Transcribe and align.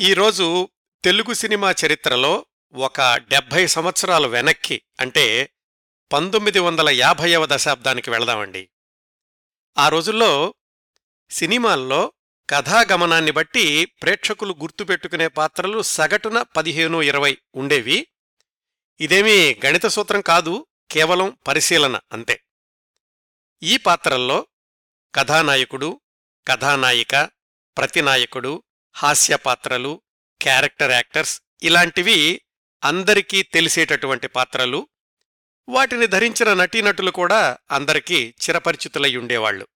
ఈరోజు 0.00 0.68
తెలుగు 1.04 1.32
సినిమా 1.32 1.74
చరిత్రలో 1.86 2.46
ఒక 2.72 3.00
డెబ్భై 3.00 3.66
సంవత్సరాలు 3.66 4.28
వెనక్కి 4.28 4.82
అంటే 5.00 5.54
పంతొమ్మిది 6.12 6.58
వందల 6.58 6.88
యాభైవ 6.88 7.46
దశాబ్దానికి 7.46 8.10
వెళదామండి. 8.10 8.68
ఆ 9.78 9.88
రోజుల్లో 9.88 10.54
సినిమాల్లో 11.30 12.12
కథాగమనాన్ని 12.50 13.30
బట్టి 13.30 13.84
ప్రేక్షకులు 13.84 14.56
గుర్తుపెట్టుకునే 14.60 15.28
పాత్రలు 15.28 15.82
సగటున 15.82 16.42
పదిహేను 16.42 17.02
ఇరవై 17.02 17.38
ఉండేవి. 17.54 18.06
ఇదేమీ 19.00 19.60
గణిత 19.66 19.86
సూత్రం 19.86 20.20
కాదు 20.20 20.66
కేవలం 20.90 21.38
పరిశీలన 21.48 22.00
అంతే. 22.12 22.42
ఈ 23.62 23.76
పాత్రల్లో 23.76 24.46
కథానాయకుడు 25.14 26.00
కథానాయిక 26.48 27.30
ప్రతినాయకుడు 27.76 28.62
హాస్య 28.96 29.36
పాత్రలు 29.36 30.02
క్యారెక్టర్ 30.42 30.90
యాక్టర్స్ 30.90 31.40
ఇలాంటివి 31.62 32.40
అందరికీ 32.84 33.42
తెలిసేటటువంటి 33.42 34.28
పాత్రలు. 34.28 34.88
వాటిని 35.68 36.06
ధరించిన 36.06 36.54
నటీనటులు 36.54 37.10
కూడా 37.10 37.58
అందరికీ 37.70 38.34
చిరపరిచితులై 38.42 39.16
ఉండేవాళ్ళు 39.16 39.68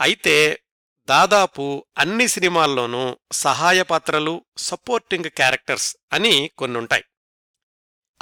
అయితే 0.00 0.60
దాదాపు 1.08 1.86
అన్ని 1.98 2.28
సినిమాల్లోనూ 2.28 3.18
సహాయ 3.32 3.82
పాత్రలు 3.82 4.44
సపోర్టింగ్ 4.58 5.30
క్యారెక్టర్స్ 5.30 5.96
అని 6.12 6.50
కొన్నుంటాయి. 6.58 7.04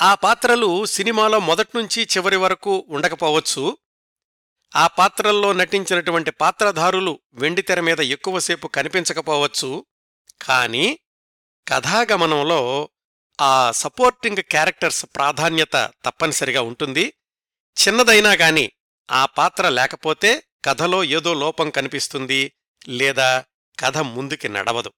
ఆ 0.01 0.15
పాత్రలు 0.15 0.85
సినిమాలో 0.85 1.41
మొదట్నుంచి 1.41 2.03
చివరి 2.03 2.37
వరకు 2.37 2.87
ఉండకపోవచ్చు. 2.89 3.79
ఆ 4.75 4.87
పాత్రల్లో 4.87 5.53
నటించినటువంటి 5.53 6.31
పాత్రధారులు 6.31 7.21
వెండితెర 7.33 7.81
మీద 7.81 8.01
ఎక్కువసేపు 8.01 8.67
కనిపించకపోవచ్చు. 8.67 9.87
కానీ 10.43 10.99
కథాగమనంలో 11.69 12.91
ఆ 13.41 13.73
సపోర్టింగ్ 13.73 14.43
క్యారెక్టర్స్ 14.43 15.07
ప్రాధాన్యత 15.15 15.91
తప్పనిసరిగా 16.05 16.63
ఉంటుంది. 16.63 17.13
చిన్నదైనా 17.87 18.33
గాని 18.33 18.73
ఆ 19.11 19.27
పాత్ర 19.27 19.69
లేకపోతే 19.69 20.43
కథలో 20.65 21.05
ఏదో 21.05 21.35
లోపం 21.35 21.71
కనిపిస్తుంది 21.71 22.53
లేదా 22.89 23.45
కథ 23.81 23.99
ముందుకి 23.99 24.49
నడవదు. 24.49 24.93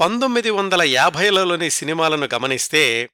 పంతొమ్మిది 0.00 0.50
వందల 0.50 0.82
యాభైలలోని 0.82 1.70
సినిమాలను 1.70 2.28
గమనిస్తే 2.34 3.10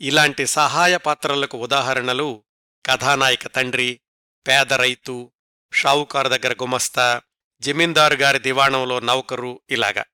ఇలాంటి 0.00 0.46
సహాయ 0.46 0.96
పాత్రలకు 0.96 1.58
ఉదాహరణలు 1.58 2.44
కథానాయక 2.86 3.46
తండ్రి 3.46 4.00
పేద 4.46 4.72
రైతు 4.72 5.32
షావుకారు 5.74 6.28
దగ్గర 6.28 6.52
గుమస్తా 6.52 7.22
జమీందారు 7.60 8.14
గారి 8.14 8.38
దివాణంలో 8.38 9.00
నౌకరు 9.00 9.60
ఇలాగా. 9.70 10.04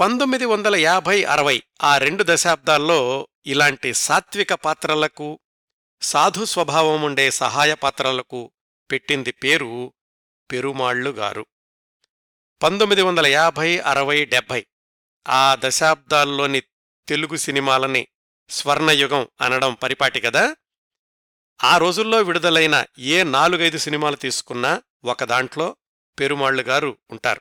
పంతొమ్మిది 0.00 0.44
వందల 0.44 0.76
యాభై 0.76 1.24
అరవై 1.24 1.62
ఆ 1.82 1.98
రెండు 1.98 2.24
దశాబ్దాల్లో 2.26 3.28
ఇలాంటి 3.46 3.94
సాత్విక 3.94 4.54
పాత్రలకు 4.54 5.40
సాధు 6.02 6.44
స్వభావముండే 6.44 7.30
సహాయ 7.30 7.74
పాత్రలకు 7.74 8.52
పెట్టింది 8.90 9.32
పేరు 9.32 9.92
పెరుమాళ్ళు 10.50 11.10
గారు. 11.10 11.46
పంతొమ్మిది 12.62 13.02
వందల 13.02 13.26
యాభై 13.26 13.78
అరవై 13.78 14.24
డెబ్భై 14.24 14.66
ఆ 15.28 15.56
దశాబ్దాల్లోని 15.58 16.60
తెలుగు 17.08 17.36
సినిమాలని 17.36 18.06
స్వర్ణయుగం 18.50 19.28
అనడం 19.40 19.74
పరిపాటి 19.74 20.20
కదా? 20.20 20.56
ఆ 21.64 21.76
రోజుల్లో 21.76 22.22
విడుదలైన 22.22 22.84
ఏ 22.98 23.22
నాలుగైదు 23.22 23.78
సినిమాలు 23.78 24.16
తీసుకున్నా 24.16 24.82
ఒకదాంట్లో 25.04 25.76
పెరుమాళ్ళు 26.18 26.62
గారు 26.62 26.98
ఉంటారు. 27.10 27.40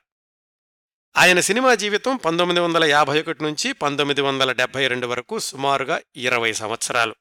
ఆయన 1.18 1.40
సినిమా 1.40 1.76
జీవితం 1.76 2.18
పంతొమ్మిది 2.18 2.60
వందల 2.60 2.84
యాభై 2.84 3.20
ఒకటి 3.20 3.44
నుంచి 3.44 3.74
పంతొమ్మిది 3.74 4.22
వందల 4.22 4.52
డెబ్బై 4.52 4.88
రెండు 4.88 5.08
వరకు 5.08 5.40
సుమారుగా 5.40 6.02
ఇరవై 6.16 6.54
సంవత్సరాలు. 6.54 7.16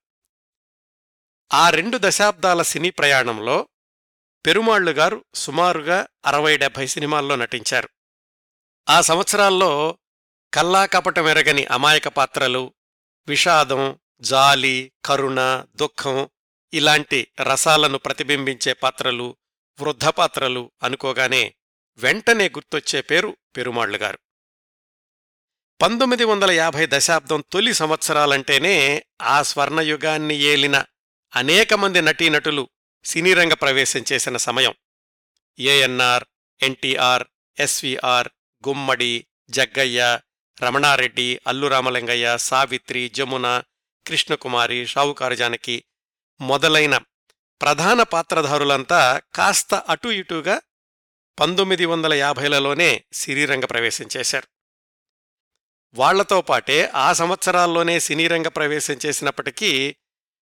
ఆ 1.53 1.71
రెండు 1.71 1.99
దశాబ్దాల 2.01 2.63
సినీ 2.63 2.91
ప్రయాణంలో 2.91 3.69
పెరుమాళ్ళు 4.47 4.91
గారు 4.91 5.25
సుమారుగా 5.35 6.07
అరవై 6.27 6.57
డెబ్బై 6.57 6.87
సినిమాల్లో 6.87 7.37
నటించారు. 7.37 7.89
ఆ 8.89 9.01
సంవత్సరాల్లో 9.01 9.99
కల్లా 10.55 10.85
ఎరగని 11.29 11.65
అమాయక 11.65 12.09
పాత్రలు 12.09 12.75
విషాదం 13.29 13.99
జాలి 14.21 14.93
కరుణ 15.05 15.67
దుఃఖం 15.77 16.29
ఇలాంటి 16.73 17.29
రసాలను 17.43 17.99
ప్రతిబింబించే 17.99 18.73
పాత్రలు 18.73 19.37
వృద్ధపాత్రలు 19.81 20.73
అనుకోగానే 20.83 21.55
వెంటనే 21.99 22.49
గుర్తొచ్చే 22.49 23.01
పేరు 23.01 23.37
పెరుమాళ్ళుగారు 23.57 24.19
పంతొమ్మిది 25.83 26.25
వందల 26.25 26.51
యాభై 26.51 26.87
దశాబ్దం 26.89 27.45
తొలి 27.53 27.75
సంవత్సరాలంటేనే 27.75 29.03
ఆ 29.23 29.43
స్వర్ణయుగాన్ని 29.43 30.35
ఏలిన 30.35 30.85
అనేక 31.37 31.75
మంది 31.75 32.01
నటీనటులు 32.01 32.69
సినీరంగ 33.05 33.53
ప్రవేశం 33.53 34.05
చేసిన 34.13 34.37
సమయం. 34.37 34.75
ANR 35.59 36.25
NTR 36.63 37.25
SVR 37.61 38.29
Gummadi 38.69 39.27
Jaggayya 39.51 40.19
Ramana Reddy 40.63 41.41
Allu Ramalingaiah 41.47 42.39
Savitri 42.39 43.09
Jamuna 43.09 43.63
Krishna Kumari 44.07 44.87
Shavukaru 44.87 45.35
Janaki 45.35 45.85
మొదలైన 46.41 46.99
ప్రధాన 47.63 48.03
పాత్రధారులంతా 48.03 49.23
కాస్త 49.35 49.75
అటూ 49.75 50.11
ఇటూగా 50.11 50.61
పంతొమ్మిది 51.41 51.87
వందల 51.87 52.15
యాభైలలోనే 52.15 53.05
సినీరంగ 53.13 53.65
ప్రవేశం 53.65 54.09
చేశారు. 54.17 54.49
వాళ్ళతో 55.95 56.41
పాటే 56.41 56.93
ఆ 56.95 57.13
సంవత్సరాల్లోనే 57.13 58.01
సినీరంగ 58.01 58.49
ప్రవేశం 58.49 58.97
చేసినప్పటికీ 59.07 59.97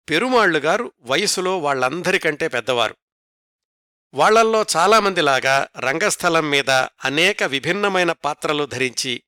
పెరుమాళ్ళు 0.09 0.59
గారు 0.59 0.91
వయసులో 1.01 1.59
వాళ్ళందరికంటే 1.59 2.47
పెద్దవారు. 2.47 2.95
వాళ్ళల్లో 4.13 4.65
చాలామందిలాగా 4.75 5.67
రంగస్థలం 5.79 6.49
మీద 6.49 6.69
అనేక 7.05 7.43
విభిన్నమైన 7.43 8.11
పాత్రలు 8.11 8.65
ధరించి 8.65 9.23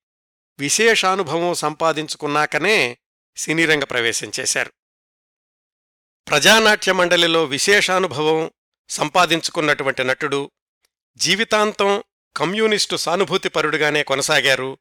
విశేషానుభవం 0.60 1.54
సంపాదించుకున్నాకనే 1.54 2.98
సినీరంగ 3.38 3.84
ప్రవేశం 3.84 4.32
చేశారు. 4.40 4.74
ప్రజానాట్య 6.28 6.92
మండలిలో 6.92 7.44
విశేషానుభవం 7.44 8.52
సంపాదించుకున్నటువంటి 8.90 10.04
నటుడు 10.04 10.52
జీవితాంతం 11.18 12.04
కమ్యూనిస్టు 12.38 12.96
సానుభూతిపరుడుగానే 12.96 14.04
కొనసాగారు. 14.04 14.78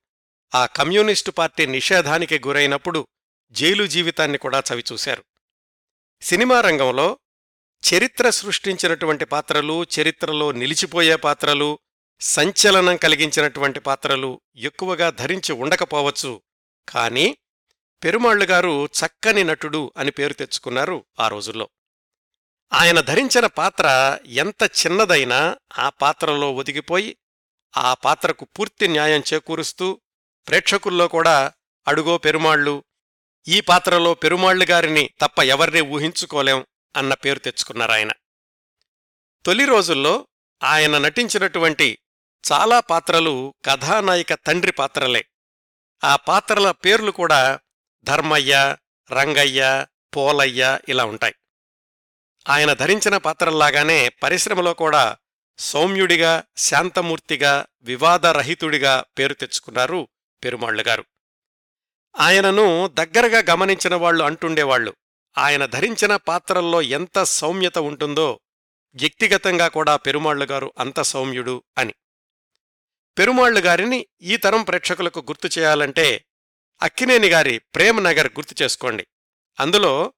ఆ 0.55 0.67
కమ్యూనిస్టు 0.67 1.31
పార్టీ 1.31 1.67
నిషేధానికి 1.67 2.39
గురైనప్పుడు 2.47 3.07
జైలు 3.51 3.87
జీవితాన్ని 3.87 4.39
కూడా 4.39 4.63
చవిచూశారు. 4.73 5.25
సినిమా 6.23 6.61
రంగంలో 6.61 7.19
చరిత్ర 7.83 8.31
సృష్టించినటువంటి 8.31 9.25
పాత్రలు 9.25 9.87
చరిత్రలో 10.01 10.53
నిలిచిపోయే 10.53 11.17
పాత్రలు 11.17 11.79
సంచలనం 12.21 12.97
కలిగించినటువంటి 12.97 13.81
పాత్రలు 13.81 14.41
ఎక్కువగా 14.57 15.11
ధరించి 15.11 15.53
ఉండకపోవచ్చు. 15.53 16.43
కాని 16.89 17.37
పెరుమాళ్ళు 18.05 18.45
గారు 18.45 18.87
చక్కని 18.87 19.45
నటుడు 19.45 19.93
అని 19.97 20.11
పేరు 20.11 20.33
తెచ్చుకున్నారు 20.33 21.05
ఆ 21.21 21.29
రోజుల్లో. 21.29 21.69
ఆయన 22.73 23.01
ధరించిన 23.01 23.47
పాత్ర 23.47 24.19
ఎంత 24.27 24.63
చిన్నదైనా 24.63 25.57
ఆ 25.79 25.89
పాత్రలో 25.89 26.55
ఒదిగిపోయి 26.55 27.17
ఆ 27.77 27.95
పాత్రకు 27.95 28.45
పూర్తి 28.45 28.89
న్యాయం 28.89 29.23
చేకూరుస్తూ 29.35 30.01
ప్రేక్షకుల్లో 30.49 31.09
కూడా 31.09 31.53
అడుగో 31.89 32.19
పెరుమాళ్ళు 32.19 32.85
ఈ 33.49 33.61
పాత్రలో 33.61 34.15
పెరుమాళ్ళు 34.15 34.65
గారిని 34.65 35.11
తప్ప 35.21 35.43
ఎవరినీ 35.43 35.81
ఊహించుకోలేం 35.81 36.67
అన్న 36.97 37.15
పేరు 37.15 37.39
తెచ్చుకున్నారాయన. 37.39 38.11
తొలి 39.47 39.65
రోజుల్లో 39.65 40.27
ఆయన 40.63 40.99
నటించినటువంటి 40.99 41.99
చాలా 42.53 42.81
పాత్రలు 42.81 43.55
కథానాయిక 43.65 44.35
తండ్రి 44.35 44.73
పాత్రలే. 44.73 45.25
ఆ 46.05 46.17
పాత్రల 46.17 46.71
పేర్లు 46.71 47.11
కూడా 47.11 47.61
ధర్మయ్య 48.09 48.77
రంగయ్య 49.13 49.87
పోలయ్య 50.17 50.79
ఇలా 50.89 51.05
ఉంటాయి. 51.05 51.35
ఆయన 52.49 52.73
ధరించిన 52.73 53.17
పాత్రల్లాగానే 53.17 54.09
పరిశ్రమలో 54.09 54.75
కూడా 54.75 55.17
సౌమ్యుడిగా 55.59 56.45
శాంతమూర్తిగా 56.57 57.67
వివాదరహితుడిగా 57.83 59.05
పేరు 59.19 59.35
తెచ్చుకున్నారు 59.35 60.09
పెరుమాళ్ళు 60.45 60.83
గారు 60.83 61.05
ఆయనను 62.19 62.91
దగ్గరగా 62.95 63.43
గమనించిన 63.51 63.95
వాళ్ళు 63.95 64.25
అంటుండేవాళ్ళు 64.25 64.97
ఆయన 65.39 65.67
ధరించిన 65.67 66.17
పాత్రల్లో 66.17 66.83
ఎంత 66.83 67.23
సౌమ్యత 67.23 67.79
ఉంటుందో 67.79 68.41
వ్యక్తిగతంగా 68.95 69.69
కూడా 69.69 69.97
పెరుమాళ్ళు 69.97 70.45
గారు 70.45 70.73
అంత 70.79 71.01
సౌమ్యుడు 71.01 71.63
అని. 71.79 71.95
పెరుమాళ్ళు 73.19 73.61
గారిని 73.61 74.07
ఈ 74.23 74.37
తరం 74.37 74.63
ప్రేక్షకులకు 74.63 75.21
గుర్తు 75.21 75.59
చేయాలంటే 75.59 76.25
అక్కినేని 76.83 77.29
గారి 77.29 77.59
ప్రేమనగర్ 77.59 78.27
గుర్తు 78.27 78.63
చేసుకోండి. 78.63 79.07
అందులో 79.61 80.13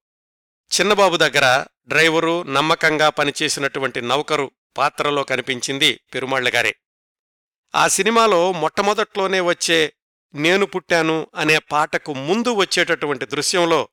చిన్నబాబు 0.79 1.17
దగ్గర 1.17 1.65
డ్రైవరు 1.87 2.43
నమ్మకంగా 2.43 3.09
పనిచేసినటువంటి 3.09 4.01
నౌకరు 4.01 4.51
పాత్రలో 4.77 5.23
కనిపించింది 5.23 6.01
పెరుమాళ్ళ 6.13 6.55
గారే. 6.55 6.75
ఆ 7.75 7.87
సినిమాలో 7.87 8.51
మొట్టమొదట్లోనే 8.51 9.39
వచ్చే 9.39 9.93
నేను 10.33 10.65
పుట్టాను 10.65 11.27
అనే 11.35 11.57
పాటకు 11.57 12.13
ముందు 12.13 12.53
వచ్చేటటువంటి 12.53 13.25
దృశ్యంలో 13.25 13.89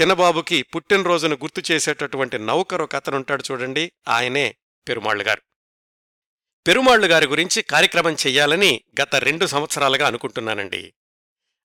చిన్నబాబుకి 0.00 0.62
పుట్టినరోజును 0.62 1.34
గుర్తు 1.34 1.72
చేసేటటువంటి 1.72 2.38
నౌకరు 2.38 2.84
కథనుంటాడు 2.84 3.42
చూడండి 3.50 3.92
ఆయనే 4.08 4.56
పెరుమాళ్ళు 4.88 5.24
గారు. 5.24 5.42
పెరుమాళ్ళు 6.66 7.06
గారి 7.06 7.26
గురించి 7.26 7.62
కార్యక్రమం 7.62 8.14
చెయ్యాలని 8.14 8.84
గత 9.02 9.14
రెండు 9.14 9.46
సంవత్సరాలుగా 9.46 10.06
అనుకుంటున్నానండి. 10.06 10.94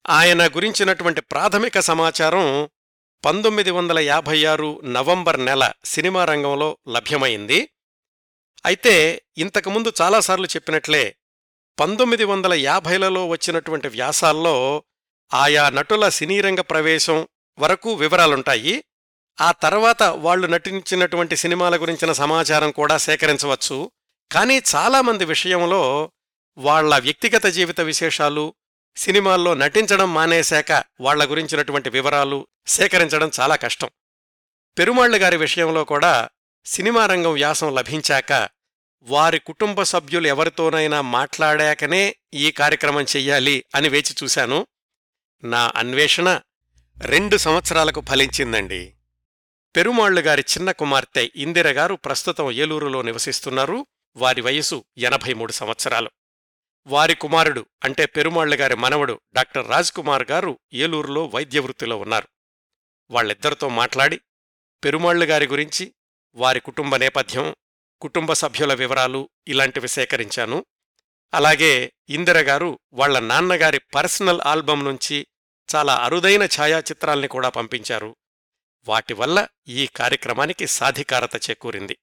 ఆయన 0.09 0.48
గురించినటువంటి 0.48 1.21
ప్రాథమిక 1.21 1.80
సమాచారం 1.80 2.69
పంతొమ్మిది 3.25 3.71
వందల 3.71 4.00
యాభై 4.00 4.45
ఆరు 4.45 4.81
నవంబర్ 4.83 5.45
నెల 5.45 5.71
సినిమా 5.86 6.25
రంగంలో 6.25 6.77
లభ్యమైంది. 6.88 7.69
అయితే 8.65 9.21
ఇంతకుముందు 9.38 9.94
చాలాసార్లు 10.01 10.45
చెప్పినట్లే 10.45 11.15
పంతొమ్మిది 11.80 12.24
వందల 12.24 12.53
యాభైలలో 12.53 13.27
వచ్చినటువంటి 13.27 13.88
వ్యాసాల్లో 13.88 14.83
ఆయా 15.33 15.69
నటుల 15.69 16.09
సినీరంగ 16.09 16.59
ప్రవేశం 16.59 17.27
వరకు 17.59 17.94
వివరాలుంటాయి. 17.94 18.83
ఆ 19.42 19.51
తర్వాత 19.51 20.04
వాళ్ళు 20.04 20.47
నటించినటువంటి 20.47 21.36
సినిమాల 21.36 21.81
గురించిన 21.81 22.12
సమాచారం 22.12 22.71
కూడా 22.71 22.97
సేకరించవచ్చు. 22.97 23.92
కానీ 24.31 24.62
చాలామంది 24.75 25.25
విషయంలో 25.25 26.12
వాళ్ళ 26.57 27.00
వ్యక్తిగత 27.00 27.45
జీవిత 27.45 27.81
విశేషాలు 27.81 28.54
సినిమాల్లో 28.96 29.54
నటించడం 29.54 30.14
మానేశాక 30.14 30.84
వాళ్ళ 31.02 31.32
గురించినటువంటి 31.32 31.90
వివరాలు 31.90 32.48
సేకరించడం 32.68 33.32
చాలా 33.40 33.56
కష్టం. 33.56 33.90
పెరుమాళ్ళ 34.78 35.22
గారి 35.22 35.38
విషయంలో 35.38 35.84
కూడా 35.84 36.30
సినిమా 36.66 37.06
రంగం 37.06 37.34
వ్యాసం 37.34 37.76
లభించాక 37.76 38.50
వారి 39.04 39.40
కుటుంబ 39.40 39.84
సభ్యులు 39.84 40.28
ఎవరితోనైనా 40.28 41.02
మాట్లాడాకనే 41.02 42.16
ఈ 42.34 42.52
కార్యక్రమం 42.52 43.04
చెయ్యాలి 43.04 43.66
అని 43.76 43.90
వేచి 43.90 44.16
చూశాను. 44.24 44.68
నా 45.44 45.72
అన్వేషణ 45.76 46.40
రెండు 47.00 47.38
సంవత్సరాలకు 47.38 48.04
ఫలించిందండి. 48.10 48.94
పెరుమాళ్ళు 49.76 50.22
గారి 50.22 50.42
చిన్న 50.42 50.72
కుమార్తె 50.72 51.30
ఇందిరగారు 51.36 51.96
ప్రస్తుతం 51.96 52.52
ఏలూరులో 52.52 53.02
నివసిస్తున్నారు. 53.02 53.86
వారి 54.16 54.42
వయసు 54.42 54.84
ఎనభై 54.98 55.34
మూడు 55.34 55.52
సంవత్సరాలు. 55.52 56.10
వారి 56.88 57.16
కుమారుడు 57.16 57.66
అంటే 57.83 58.06
పెరుమాళ్ళ 58.06 58.60
గారి 58.60 58.75
మనవడు 58.75 59.22
డాక్టర్ 59.33 59.69
రాజ్ 59.69 59.92
కుమార్ 59.92 60.31
గారు 60.31 60.60
ఏలూరులో 60.74 61.25
వైద్య 61.25 61.60
వృత్తిలో 61.60 61.98
ఉన్నారు. 61.98 62.28
వాళ్ళిద్దరితో 63.12 63.69
మాట్లాడి 63.69 64.22
పెరుమాళ్ళ 64.83 65.30
గారి 65.30 65.48
గురించి 65.48 65.94
వారి 66.36 66.60
కుటుంబ 66.60 66.95
నేపథ్యం 66.95 67.56
కుటుంబ 68.01 68.33
సభ్యుల 68.33 68.74
వివరాలు 68.74 69.30
ఇలాంటివి 69.48 69.88
సేకరించాను. 69.88 70.66
అలాగే 71.33 71.94
ఇందిరగారు 72.10 72.80
వాళ్ళ 72.94 73.19
నాన్నగారి 73.19 73.80
పర్సనల్ 73.80 74.42
ఆల్బం 74.45 74.83
నుంచి 74.83 75.28
చాలా 75.75 75.95
అరుదైన 75.95 76.44
ఛాయాచిత్రాల్ని 76.44 77.28
కూడా 77.28 77.50
పంపించారు. 77.50 78.16
వాటి 78.88 79.13
వల్ల 79.13 79.48
ఈ 79.68 79.88
కార్యక్రమానికి 79.88 80.68
సాధికారత 80.68 81.50
చేకూరింది. 81.50 81.98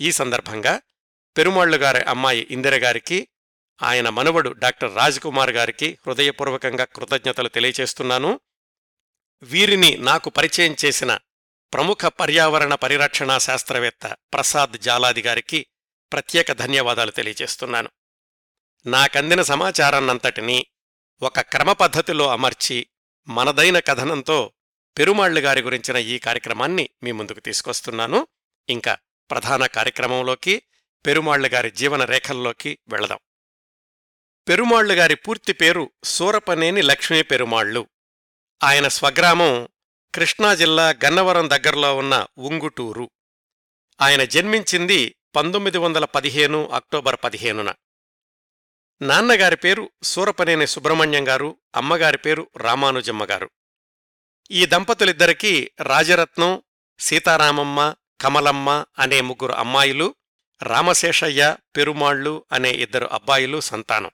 ఈ 0.00 0.12
సందర్భంగా 0.12 0.80
పెరుమాళ్ళుగారి 1.36 1.98
అమ్మాయి 1.98 2.46
ఇందిరగారికి 2.50 3.28
ఆయన 3.82 4.08
మనవడు 4.08 4.50
డాక్టర్ 4.50 4.96
రాజ్కుమార్ 4.96 5.50
గారికి 5.50 5.98
హృదయపూర్వకంగా 6.06 6.84
కృతజ్ఞతలు 6.84 7.48
తెలియచేస్తున్నాను. 7.48 8.40
వీరిని 9.42 9.96
నాకు 9.96 10.30
పరిచయం 10.30 10.76
చేసిన 10.84 11.18
ప్రముఖ 11.72 11.98
పర్యావరణ 12.06 12.74
పరిరక్షణా 12.74 13.38
శాస్త్రవేత్త 13.38 14.06
ప్రసాద్ 14.06 14.78
జాలాది 14.78 15.22
గారికి 15.22 15.66
ప్రత్యేక 16.12 16.52
ధన్యవాదాలు 16.52 17.10
తెలియచేస్తున్నాను. 17.10 17.88
నాకందిన 18.86 19.42
సమాచారాన్నంతటినీ 19.42 20.66
ఒక 21.22 21.40
క్రమపద్ధతిలో 21.40 22.28
అమర్చి 22.28 22.86
మనదైన 23.28 23.78
కథనంతో 23.78 24.52
పెరుమాళ్ళు 24.98 25.40
గారి 25.40 25.62
గురించిన 25.62 25.96
ఈ 25.96 26.18
కార్యక్రమాన్ని 26.18 26.90
మీ 27.02 27.12
ముందుకు 27.12 27.40
తీసుకొస్తున్నాను. 27.40 28.26
ఇంకా 28.68 28.98
ప్రధాన 29.30 29.66
కార్యక్రమంలోకి 29.66 30.62
పెరుమాళ్ళు 31.06 31.48
గారి 31.48 31.70
జీవన 31.70 32.04
రేఖల్లోకి 32.04 32.78
వెళదాం. 32.88 33.18
పెరుమాళ్ళు 34.48 34.94
గారి 34.94 35.14
పూర్తి 35.14 35.52
పేరు 35.52 35.90
సూరపనేని 36.04 36.82
లక్ష్మీ 36.82 37.22
పెరుమాళ్ళు 37.22 37.88
ఆయన 38.62 38.88
స్వగ్రామం 38.88 39.68
కృష్ణా 40.14 40.54
జిల్లా 40.54 40.94
గన్నవరం 41.04 41.50
దగ్గరలో 41.50 41.96
ఉన్న 41.96 42.26
ఉంగుటూరు. 42.38 43.10
ఆయన 44.00 44.24
జన్మించింది 44.24 45.16
పంతొమ్మిది 45.36 45.78
వందల 45.78 46.04
పదిహేను 46.04 46.70
అక్టోబర్ 46.70 47.16
పదిహేనున. 47.24 47.74
నాన్నగారి 49.02 49.56
పేరు 49.56 49.90
సూరపనేని 50.02 50.66
సుబ్రహ్మణ్యం 50.66 51.28
గారు 51.28 51.56
అమ్మగారి 51.76 52.18
పేరు 52.18 52.50
రామానుజమ్మ 52.56 53.24
గారు. 53.24 53.50
ఈ 54.50 54.66
దంపతులిద్దరికీ 54.66 55.70
రాజరత్నం 55.80 56.62
సీతారామమ్మ 56.98 57.94
కమలమ్మ 58.20 58.84
అనే 58.98 59.20
ముగ్గురు 59.20 59.52
అమ్మాయిలు 59.52 60.14
రామశేషయ్య 60.62 61.56
పెరుమాళ్ళు 61.76 62.44
అనే 62.52 62.70
ఇద్దరు 62.70 63.06
అబ్బాయిలు 63.06 63.60
సంతానం. 63.60 64.10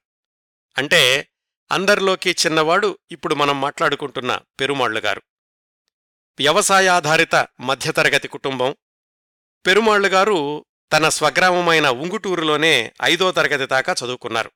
అంటే 0.78 1.28
అందరిలోకి 1.72 2.30
చిన్నవాడు 2.30 2.98
ఇప్పుడు 3.10 3.34
మనం 3.34 3.60
మాట్లాడుకుంటున్న 3.60 4.38
పెరుమాళ్ళుగారు 4.60 5.22
వ్యవసాయాధారిత 6.38 7.34
మధ్యతరగతి 7.60 8.28
కుటుంబం. 8.28 8.76
పెరుమాళ్ళుగారు 9.66 10.66
తన 10.92 11.08
స్వగ్రామమైన 11.08 11.88
ఉంగుటూరులోనే 11.88 12.94
ఐదో 13.02 13.32
తరగతి 13.32 13.66
దాకా 13.66 13.94
చదువుకున్నారు. 14.04 14.50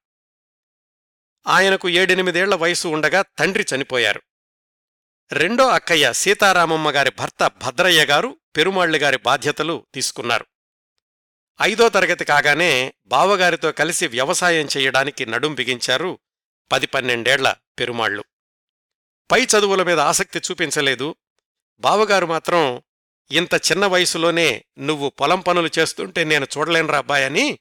ఆయనకు 1.46 1.88
ఏడెనిమిదేళ్ళ 1.88 2.54
వయసు 2.54 2.88
ఉండగా 2.88 3.22
తండ్రి 3.22 3.66
చనిపోయారు. 3.74 4.22
రెండో 5.32 5.68
అక్కయ్య 5.68 6.12
సీతారామమ్మ 6.12 6.90
గారి 6.90 7.10
భర్త 7.18 7.46
భద్రయ్య 7.46 8.04
గారు 8.04 8.36
పెరుమాళ్ళు 8.56 8.98
గారి 8.98 9.16
బాధ్యతలు 9.16 9.86
తీసుకున్నారు. 9.94 10.46
ఐదో 11.60 11.88
తరగతి 11.88 12.24
కాగానే 12.24 12.94
బావగారితో 13.06 13.72
కలిసి 13.72 14.06
వ్యవసాయం 14.06 14.66
చెయ్యడానికి 14.76 15.26
నడుం 15.26 15.54
బిగించారు 15.54 16.18
పది 16.72 16.86
పన్నెండేళ్ళ 16.86 17.54
పెరుమాళ్ళు 17.78 18.24
పై 19.30 19.44
చదువుల 19.44 19.82
మీద 19.82 20.00
ఆసక్తి 20.00 20.38
చూపించలేదు. 20.38 21.16
బావగారు 21.80 22.26
మాత్రం 22.26 22.82
ఇంత 23.30 23.54
చిన్న 23.54 23.86
వయసులోనే 23.86 24.64
నువ్వు 24.78 25.10
పొలం 25.10 25.40
పనులు 25.40 25.70
చేస్తుంటే 25.78 26.24
నేను 26.24 26.46
చూడలేనురా 26.58 26.98
అబ్బాయని 26.98 27.58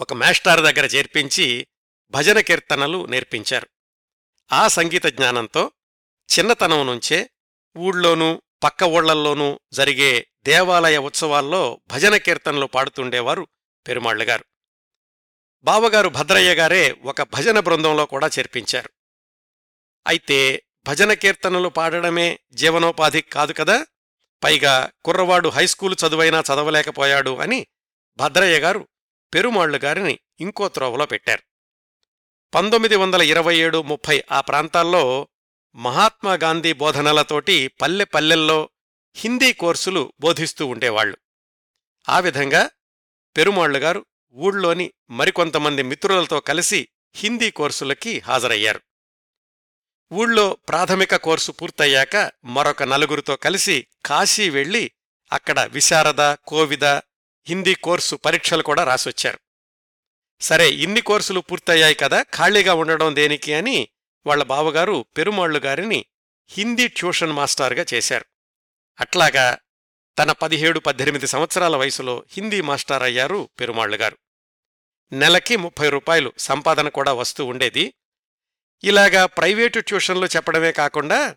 ఒక 0.00 0.12
మేస్టార్ 0.12 0.60
దగ్గర 0.60 0.84
చేర్పించి 0.86 1.66
భజన 2.10 2.40
కీర్తనలు 2.40 3.06
నేర్పించారు. 3.06 3.68
ఆ 4.52 4.68
సంగీత 4.68 5.06
జ్ఞానంతో 5.06 5.72
చిన్నతనం 6.38 6.86
నుంచే 6.86 7.30
ఊళ్ళోనూ 7.76 8.42
పక్క 8.62 8.82
ఊళ్ళల్లోనూ 8.82 9.60
జరిగే 9.72 10.26
దేవాలయ 10.44 10.98
ఉత్సవాల్లో 10.98 11.80
భజన 11.90 12.16
కీర్తనలు 12.16 12.66
పాడుతుండేవారు 12.66 13.48
పెరుమాళ్ళుగారు 13.86 14.44
బావగారు 15.64 16.08
భద్రయ్య 16.08 16.54
గారే 16.54 16.90
ఒక 16.92 17.22
భజన 17.22 17.60
బృందంలో 17.60 18.06
కూడా 18.06 18.26
చేర్పించారు. 18.26 18.90
అయితే 20.06 20.62
భజన 20.86 21.12
కీర్తనలు 21.12 21.68
పాడడమే 21.68 22.38
జీవనోపాధి 22.52 23.20
కాదు 23.20 23.52
కదా? 23.52 23.86
పైగా 24.44 24.90
కుర్రవాడు 25.04 25.48
హైస్కూలు 25.48 25.96
చదువైనా 26.06 26.40
చదవలేకపోయాడు 26.40 27.36
అని 27.36 27.66
భద్రయ్య 28.16 28.58
గారు 28.58 28.88
పెరుమాళ్ళు 29.34 29.78
గారిని 29.78 30.18
ఇంకో 30.40 30.68
త్రోవలో 30.68 31.06
పెట్టారు. 31.06 31.42
పంతొమ్మిది 32.54 32.96
వందల 32.96 33.22
ఇరవై 33.22 33.56
ఏడు 33.56 33.82
ముప్పై 33.82 34.24
ఆ 34.32 34.40
ప్రాంతాల్లో 34.40 35.28
మహాత్మాగాంధీ 35.78 36.72
బోధనలతోటి 36.72 37.68
పల్లె 37.68 38.04
పల్లెల్లో 38.04 38.70
హిందీ 39.14 39.52
కోర్సులు 39.52 40.12
బోధిస్తూ 40.20 40.66
ఉండేవాళ్ళు 40.66 41.16
ఆ 42.08 42.20
విధంగా 42.20 42.70
పెరుమాళ్ళు 43.36 43.78
గారు 43.78 44.06
ఊళ్ళోని 44.34 44.92
మరికొంతమంది 45.10 45.82
మిత్రులతో 45.82 46.40
కలిసి 46.40 46.88
హిందీ 47.14 47.50
కోర్సులకి 47.50 48.20
హాజరయ్యారు. 48.20 48.80
ఊళ్ళో 50.12 50.58
ప్రాథమిక 50.68 51.16
కోర్సు 51.16 51.52
పూర్తయ్యాక 51.52 52.32
మరొక 52.44 52.82
నలుగురితో 52.82 53.36
కలిసి 53.36 53.86
కాశీ 54.04 54.50
వెళ్ళి 54.50 54.90
అక్కడ 55.32 55.60
విశారద 55.60 56.34
కోవిద 56.34 56.84
హిందీ 57.48 57.74
కోర్సు 57.74 58.16
పరీక్షలు 58.16 58.62
కూడా 58.62 58.84
రాసొచ్చారు. 58.84 59.38
సరే 60.40 60.68
ఇన్ని 60.70 61.00
కోర్సులు 61.00 61.40
పూర్తయ్యాయి 61.40 61.94
కదా 61.94 62.22
ఖాళీగా 62.22 62.74
ఉండడం 62.74 63.14
దేనికి 63.14 63.54
అని 63.54 63.88
వాళ్ళ 64.26 64.42
బావగారు 64.44 65.06
పెరుమాళ్ళు 65.16 65.58
గారిని 65.58 66.04
హిందీ 66.48 66.88
ట్యూషన్ 66.88 67.32
మాస్టార్గా 67.32 67.86
చేశారు. 67.94 68.24
అట్లాగా 69.00 69.58
తన 70.18 70.32
పదిహేడు 70.32 70.78
పద్దెనిమిది 70.78 71.26
సంవత్సరాల 71.26 71.76
వయసులో 71.76 72.24
హిందీ 72.30 72.60
మాస్టర్ 72.60 73.02
అయ్యారు 73.02 73.48
పెరుమాళ్ళు 73.60 73.96
గారు. 73.96 74.18
నెలకి 75.12 75.56
ముప్పై 75.56 75.88
రూపాయలు 75.88 76.32
సంపాదన 76.38 76.88
కూడా 76.88 77.12
వస్తూ 77.12 77.44
ఉండేది. 77.44 77.94
ఇలాగా 78.84 79.26
ప్రైవేటు 79.26 79.80
ట్యూషన్లు 79.80 80.26
చెప్పడమే 80.26 80.72
కాకుండా 80.72 81.36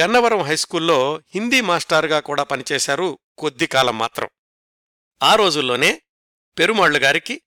గన్నవరం 0.00 0.42
హైస్కూల్లో 0.42 1.22
హిందీ 1.34 1.60
మాస్టారుగా 1.60 2.20
కూడా 2.20 2.42
పనిచేశారు 2.42 3.18
కొద్ది 3.38 3.66
కాలం 3.66 3.98
మాత్రం. 3.98 4.28
ఆ 5.22 5.34
రోజుల్లోనే 5.34 6.02
పెరుమాళ్ళు 6.58 6.98
గారికి 6.98 7.42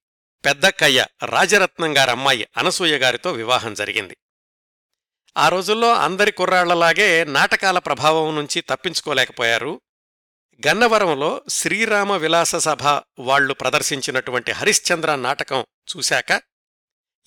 పెద్దక్కయ్య 0.46 1.06
రాజరత్నం 1.26 1.98
గారమ్మాయి 1.98 2.48
అనసూయ 2.58 2.98
గారితో 2.98 3.32
వివాహం 3.32 3.74
జరిగింది. 3.74 4.18
ఆ 5.38 5.50
రోజుల్లో 5.50 5.94
అందరి 5.94 6.32
కుర్రాళ్ళలాగే 6.32 7.24
నాటకాల 7.24 7.80
ప్రభావం 7.80 8.36
నుంచి 8.36 8.62
తప్పించుకోలేకపోయారు. 8.62 9.82
గన్నవరంలో 10.68 11.44
శ్రీరామ 11.50 12.14
విలాస 12.14 12.56
సభ 12.56 12.84
వాళ్ళు 13.20 13.54
ప్రదర్శించినటువంటి 13.54 14.52
హరిశ్చంద్ర 14.52 15.16
నాటకం 15.16 15.62
చూశాక 15.62 16.42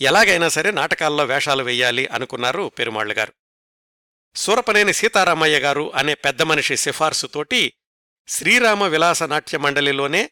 ఎలాగైనా 0.00 0.48
సరే 0.48 0.70
నాటకాల్లో 0.70 1.24
వేషాలు 1.24 1.62
వెయ్యాలి 1.62 2.06
అనుకున్నారు 2.06 2.72
పెరుమాళ్ళుగారు 2.78 3.32
సూరపనేని 4.36 4.92
సీతారామయ్య 4.92 5.58
గారు 5.58 5.92
అనే 5.94 6.14
పెద్ద 6.14 6.42
మనిషి 6.42 6.76
సిఫార్సుతోటి 6.76 7.72
శ్రీరామ 8.28 8.84
విలాస 8.84 9.22
నాట్య 9.22 9.58
మండలిలోనే 9.58 10.30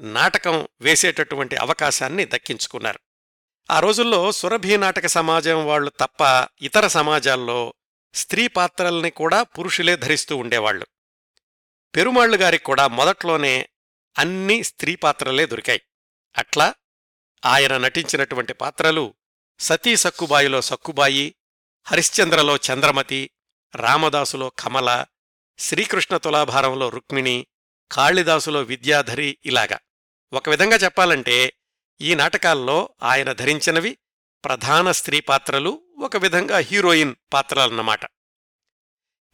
నాటకం 0.00 0.68
వేసేటటువంటి 0.80 1.56
అవకాశాన్ని 1.56 2.24
దక్కించుకున్నారు. 2.24 3.00
ఆ 3.70 3.80
రోజుల్లో 3.80 4.32
సురభి 4.32 4.76
నాటక 4.76 5.06
సమాజం 5.06 5.66
వాళ్ళు 5.66 5.90
తప్ప 5.90 6.48
ఇతర 6.60 6.86
సమాజాల్లో 6.86 7.74
స్త్రీ 8.14 8.48
పాత్రల్ని 8.48 9.10
కూడా 9.10 9.42
పురుషులే 9.42 9.96
ధరిస్తూ 9.96 10.36
ఉండేవాళ్ళు 10.36 10.86
పెరుమాళ్ళు 11.94 12.36
గారికి 12.36 12.64
కూడా 12.64 12.86
మొదట్లోనే 12.86 13.68
అన్ని 14.18 14.64
స్త్రీ 14.64 14.96
పాత్రలే 14.96 15.46
దొరికాయి. 15.46 15.82
అట్లా 16.38 16.74
ఆయన 17.46 17.76
నటించినటువంటి 17.76 18.52
పాత్రలు 18.52 19.14
సతీ 19.60 19.96
సక్కుబాయిలో 19.96 20.60
సక్కుబాయి 20.60 21.34
హరిశ్చంద్రలో 21.84 22.56
చంద్రమతి 22.56 23.30
రామదాసులో 23.76 24.48
కమల 24.48 25.04
శ్రీకృష్ణ 25.58 26.16
తులాభారంలో 26.16 26.88
రుక్మిణి 26.88 27.46
కాళిదాసులో 27.92 28.62
విద్యాధరి 28.62 29.38
ఇలాగా. 29.46 29.78
ఒక 30.32 30.48
విధంగా 30.48 30.76
చెప్పాలంటే 30.76 31.52
ఈ 32.00 32.14
నాటకాల్లో 32.14 32.90
ఆయన 33.02 33.32
ధరించినవి 33.32 33.98
ప్రధాన 34.44 34.92
స్త్రీ 34.92 35.20
పాత్రలు 35.20 35.82
ఒక 35.98 36.16
విధంగా 36.16 36.58
హీరోయిన్ 36.58 37.14
పాత్రలన్నమాట. 37.32 38.04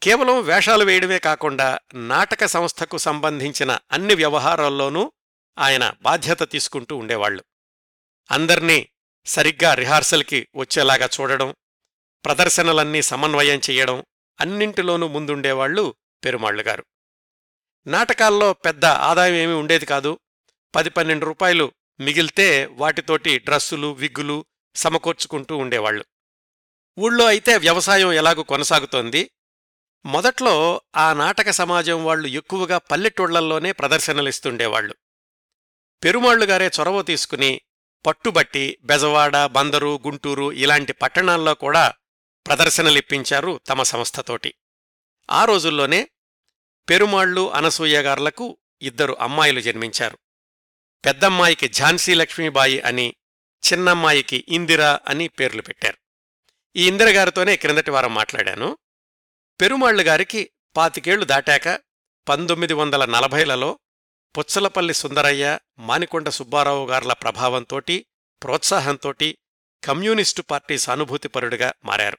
కేవలం 0.03 0.43
వేషాలు 0.43 0.85
వేయడమే 0.85 1.19
కాకుండా 1.19 1.79
నాటక 1.95 2.47
సంస్థకు 2.47 2.99
సంబంధించిన 2.99 3.79
అన్ని 3.93 4.15
వ్యవహారాల్లోనూ 4.15 5.13
ఆయన 5.59 5.95
బాధ్యత 6.03 6.43
తీసుకుంటూ 6.51 6.97
ఉండేవాళ్ళు 6.97 7.45
అందర్నీ 8.31 8.89
సరిగ్గా 9.27 9.75
రిహార్సల్కి 9.75 10.49
వచ్చేలాగా 10.57 11.09
చూడడం 11.21 11.55
ప్రదర్శనలన్నీ 12.25 13.03
సమన్వయం 13.03 13.59
చెయ్యడం 13.59 14.05
అన్నింటిలోనూ 14.41 15.09
ముందుండేవాళ్ళు 15.09 15.95
పెరుమాళ్ళుగారు 16.25 16.85
నాటకాల్లో 17.87 18.53
పెద్ద 18.53 18.85
ఆదాయం 18.85 19.35
ఏమీ 19.35 19.53
ఉండేది 19.53 19.87
కాదు. 19.87 20.19
పది 20.75 20.91
పన్నెండు 20.91 21.27
రూపాయలు 21.27 21.73
మిగిల్తే 22.01 22.67
వాటితోటి 22.67 23.39
డ్రస్సులు 23.39 23.89
విగ్గులు 23.93 24.45
సమకూర్చుకుంటూ 24.75 25.57
ఉండేవాళ్ళు 25.57 26.05
ఊళ్ళో 26.99 27.27
అయితే 27.27 27.57
వ్యవసాయం 27.57 28.13
ఎలాగూ 28.13 28.43
కొనసాగుతోంది. 28.43 29.31
మొదట్లో 30.05 30.81
ఆ 30.97 31.13
నాటక 31.13 31.51
సమాజం 31.51 32.05
వాళ్ళు 32.05 32.29
ఎక్కువగా 32.29 32.79
పల్లెటూళ్ళల్లోనే 32.79 33.73
ప్రదర్శనలిస్తుండేవాళ్ళు 33.73 34.95
పెరుమాళ్ళుగారే 36.03 36.71
చొరవ 36.81 37.03
తీసుకుని 37.03 37.61
పట్టుబట్టి 38.07 38.79
బెజవాడ 38.83 39.37
బందరు 39.47 40.01
గుంటూరు 40.07 40.53
ఇలాంటి 40.53 40.93
పట్టణాల్లో 40.93 41.55
కూడా 41.55 41.95
ప్రదర్శనలిప్పించారు 42.47 43.61
తమ 43.69 43.83
సంస్థతోటి. 43.83 44.55
ఆ 45.31 45.45
రోజుల్లోనే 45.45 46.09
పెరుమాళ్ళు 46.89 47.51
అనసూయగార్లకు 47.51 48.59
ఇద్దరు 48.83 49.17
అమ్మాయిలు 49.21 49.61
జన్మించారు. 49.61 50.19
పెద్దమ్మాయికి 51.05 51.69
ఝాన్సీ 51.69 52.15
లక్ష్మీబాయి 52.15 52.81
అని 52.81 53.15
చిన్నమ్మాయికి 53.73 54.45
ఇందిరా 54.49 55.01
అని 55.09 55.29
పేర్లు 55.29 55.63
పెట్టారు. 55.63 55.99
ఈ 56.77 56.89
ఇందిరగారితోనే 56.89 57.57
క్రిందటి 57.57 57.91
వారం 57.91 58.15
మాట్లాడాను. 58.15 58.79
పెరుమాళ్ళు 59.61 60.03
గారికి 60.03 60.51
పాతికేళ్ళు 60.77 61.25
దాటాక 61.25 61.81
పంతొమ్మిది 62.29 62.73
వందల 62.73 63.05
నలభైలలో 63.05 63.79
పుచ్చలపల్లి 64.39 64.95
సుందరయ్య 64.95 65.59
మానికొండ 65.79 66.29
సుబ్బారావు 66.29 66.87
గార్ల 66.87 67.13
ప్రభావంతోటి 67.13 68.07
ప్రోత్సాహంతోటి 68.43 69.39
కమ్యూనిస్టు 69.85 70.43
పార్టీ 70.43 70.79
సానుభూతిపరుడిగా 70.79 71.73
మారారు. 71.85 72.19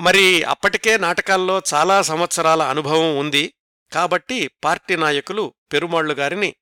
మరి 0.00 0.42
అప్పటికే 0.42 0.96
నాటకాల్లో 0.96 1.62
చాలా 1.74 2.02
సంవత్సరాల 2.02 2.62
అనుభవం 2.62 3.18
ఉంది 3.18 3.54
కాబట్టి 3.92 4.48
పార్టీ 4.48 4.96
నాయకులు 4.96 5.54
పెరుమాళ్ళు 5.72 6.14
గారిని 6.14 6.56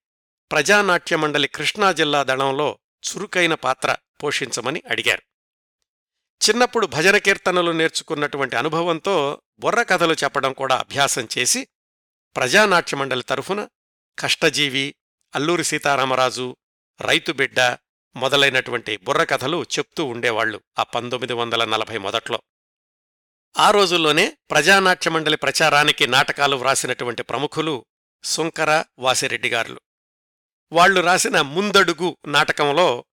ప్రజానాట్య 0.52 1.16
మండలి 1.16 1.48
కృష్ణా 1.48 1.92
జిల్లా 1.92 2.22
దళంలో 2.22 2.78
చురుకైన 3.08 3.54
పాత్ర 3.54 3.96
పోషించమని 4.22 4.82
అడిగారు. 4.90 5.22
చిన్నప్పుడు 6.48 6.86
భజన 6.86 7.16
కీర్తనలు 7.16 7.72
నేర్చుకున్నటువంటి 7.72 8.56
అనుభవంతో 8.56 9.42
బుర్ర 9.58 9.82
కథలు 9.82 10.14
చెప్పడం 10.14 10.52
కూడా 10.52 10.76
అభ్యాసం 10.76 11.28
చేసి 11.38 11.68
ప్రజానాట్య 12.36 12.96
మండలి 12.96 13.22
తరఫున 13.22 13.68
కష్టజీవి 14.18 14.94
అల్లూరి 15.34 15.64
సీతారామరాజు 15.64 16.56
రైతుబిడ్డ 17.00 17.60
మొదలైనటువంటి 18.16 18.96
బుర్రకథలు 18.96 19.62
చెప్తూ 19.62 20.04
ఉండేవాళ్ళు 20.04 20.60
ఆ 20.78 20.82
పంతొమ్మిది 20.82 21.32
వందల 21.32 21.64
నలభై 21.64 21.98
మొదట్లో. 21.98 22.42
ఆ 23.58 23.70
రోజుల్లోనే 23.70 24.36
ప్రజానాట్య 24.50 25.10
మండలి 25.10 25.36
ప్రచారానికి 25.36 26.06
నాటకాలు 26.06 26.56
వ్రాసినటువంటి 26.56 27.22
ప్రముఖులు 27.22 27.86
సుంకర 28.24 28.84
వాసిరెడ్డిగారులు 28.98 29.80
వాళ్ళు 30.72 31.00
రాసిన 31.00 31.40
ముందడుగు 31.40 32.16
నాటకంలో 32.26 33.04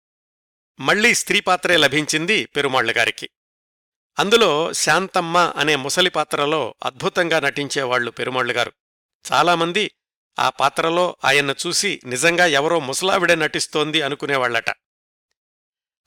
మళ్ళీ 0.79 1.15
స్త్రీ 1.15 1.39
పాత్రే 1.39 1.77
లభించింది 1.77 2.45
పెరుమాళ్ళుగారికి 2.45 3.29
అందులో 4.19 4.73
శాంతమ్మ 4.73 5.53
అనే 5.57 5.75
ముసలి 5.75 6.09
పాత్రలో 6.09 6.75
అద్భుతంగా 6.83 7.39
నటించేవాళ్ళు 7.39 8.11
పెరుమాళ్ళుగారు 8.11 8.73
చాలామంది 9.31 9.91
ఆ 10.39 10.49
పాత్రలో 10.49 11.17
ఆయన్ను 11.25 11.55
చూసి 11.67 12.01
నిజంగా 12.05 12.45
ఎవరో 12.45 12.79
ముసలావిడే 12.79 13.35
నటిస్తోంది 13.35 14.01
అనుకునేవాళ్ళట 14.01 14.69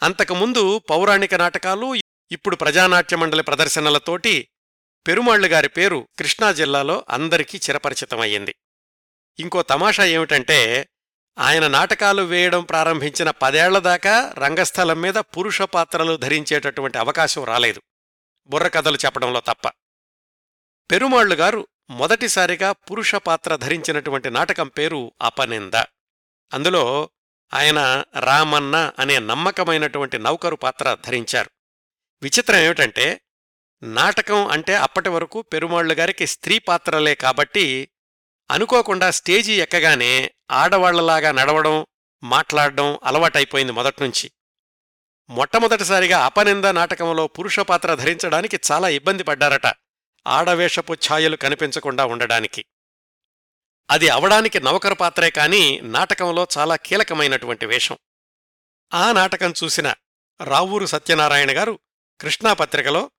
అంతకుముందు 0.03 0.79
పౌరాణిక 0.79 1.35
నాటకాలు 1.35 1.95
ఇప్పుడు 2.33 2.57
ప్రజానాట్యమండలి 2.57 3.43
ప్రదర్శనలతోటి 3.43 4.49
పెరుమాళ్ళుగారి 5.07 5.69
పేరు 5.69 6.09
కృష్ణా 6.19 6.53
జిల్లాలో 6.53 7.05
అందరికీ 7.11 7.59
చిరపరిచితమయ్యింది. 7.59 8.55
ఇంకో 9.39 9.63
తమాషా 9.63 10.05
ఏమిటంటే 10.05 10.89
ఆయన 11.39 11.67
నాటకాలు 11.67 12.23
వేయడం 12.23 12.63
ప్రారంభించిన 12.63 13.31
పదేళ్ళ 13.31 13.79
దాకా 13.79 14.35
రంగస్థలం 14.39 15.01
మీద 15.01 15.15
పురుష 15.15 15.63
పాత్రలు 15.63 16.17
ధరించేటటువంటి 16.17 16.99
అవకాశం 16.99 17.45
రాలేదు. 17.45 17.83
బుర్రకథలు 18.47 18.97
చెప్పడంలో 18.97 19.41
తప్ప. 19.41 19.69
పెరుమాళ్ళు 20.91 21.35
గారు 21.35 21.69
మొదటిసారిగా 21.91 22.73
పురుష 22.73 23.15
పాత్ర 23.15 23.57
ధరించినటువంటి 23.57 24.31
నాటకం 24.31 24.69
పేరు 24.69 25.13
అపనింద. 25.23 25.75
అందులో 26.55 27.11
ఆయన 27.55 28.05
రామన్న 28.21 28.93
అనే 28.99 29.19
నమ్మకమైనటువంటి 29.19 30.19
నౌకరు 30.19 30.57
పాత్ర 30.57 30.97
ధరించారు. 31.07 31.51
విచిత్రం 32.23 32.57
ఏమిటంటే 32.57 33.21
నాటకం 33.83 34.47
అంటే 34.47 34.75
అప్పటి 34.75 35.09
వరకు 35.09 35.43
పెరుమాళ్ళు 35.43 35.95
గారికి 35.95 36.27
స్త్రీ 36.27 36.59
పాత్రలే 36.59 37.15
కాబట్టి 37.15 37.89
అనుకోకుండా 38.51 39.11
స్టేజీ 39.11 39.63
ఎక్కగానే 39.63 40.35
ఆడవాళ్ళలాగా 40.51 41.33
నడవడం 41.33 41.87
మాట్లాడడం 42.23 42.99
అలవాటైపోయింది 43.05 43.73
మొదట్నుంచి 43.73 44.31
మొట్టమొదటిసారిగా 45.29 46.25
అపనింద 46.25 46.65
నాటకంలో 46.65 47.27
పురుష 47.27 47.61
పాత్ర 47.61 47.95
ధరించడానికి 47.95 48.61
చాలా 48.73 48.89
ఇబ్బంది 48.89 49.23
పడ్డారట 49.23 49.75
ఆడవేషపు 50.27 50.93
ఛాయలు 50.93 51.37
కనిపించకుండా 51.37 52.05
ఉండడానికి. 52.05 52.65
అది 53.91 54.09
అవడానికి 54.09 54.61
నవకర 54.61 54.93
పాత్రే 54.93 55.31
కాని 55.31 55.81
నాటకంలో 55.81 56.47
చాలా 56.59 56.77
కీలకమైనటువంటి 56.77 57.67
వేషం. 57.67 57.99
ఆ 58.95 59.13
నాటకం 59.13 59.55
చూసిన 59.65 59.95
రావూరు 60.45 60.87
సత్యనారాయణ 60.87 61.59
గారు 61.59 61.79
కృష్ణాపత్రికలో 62.21 63.11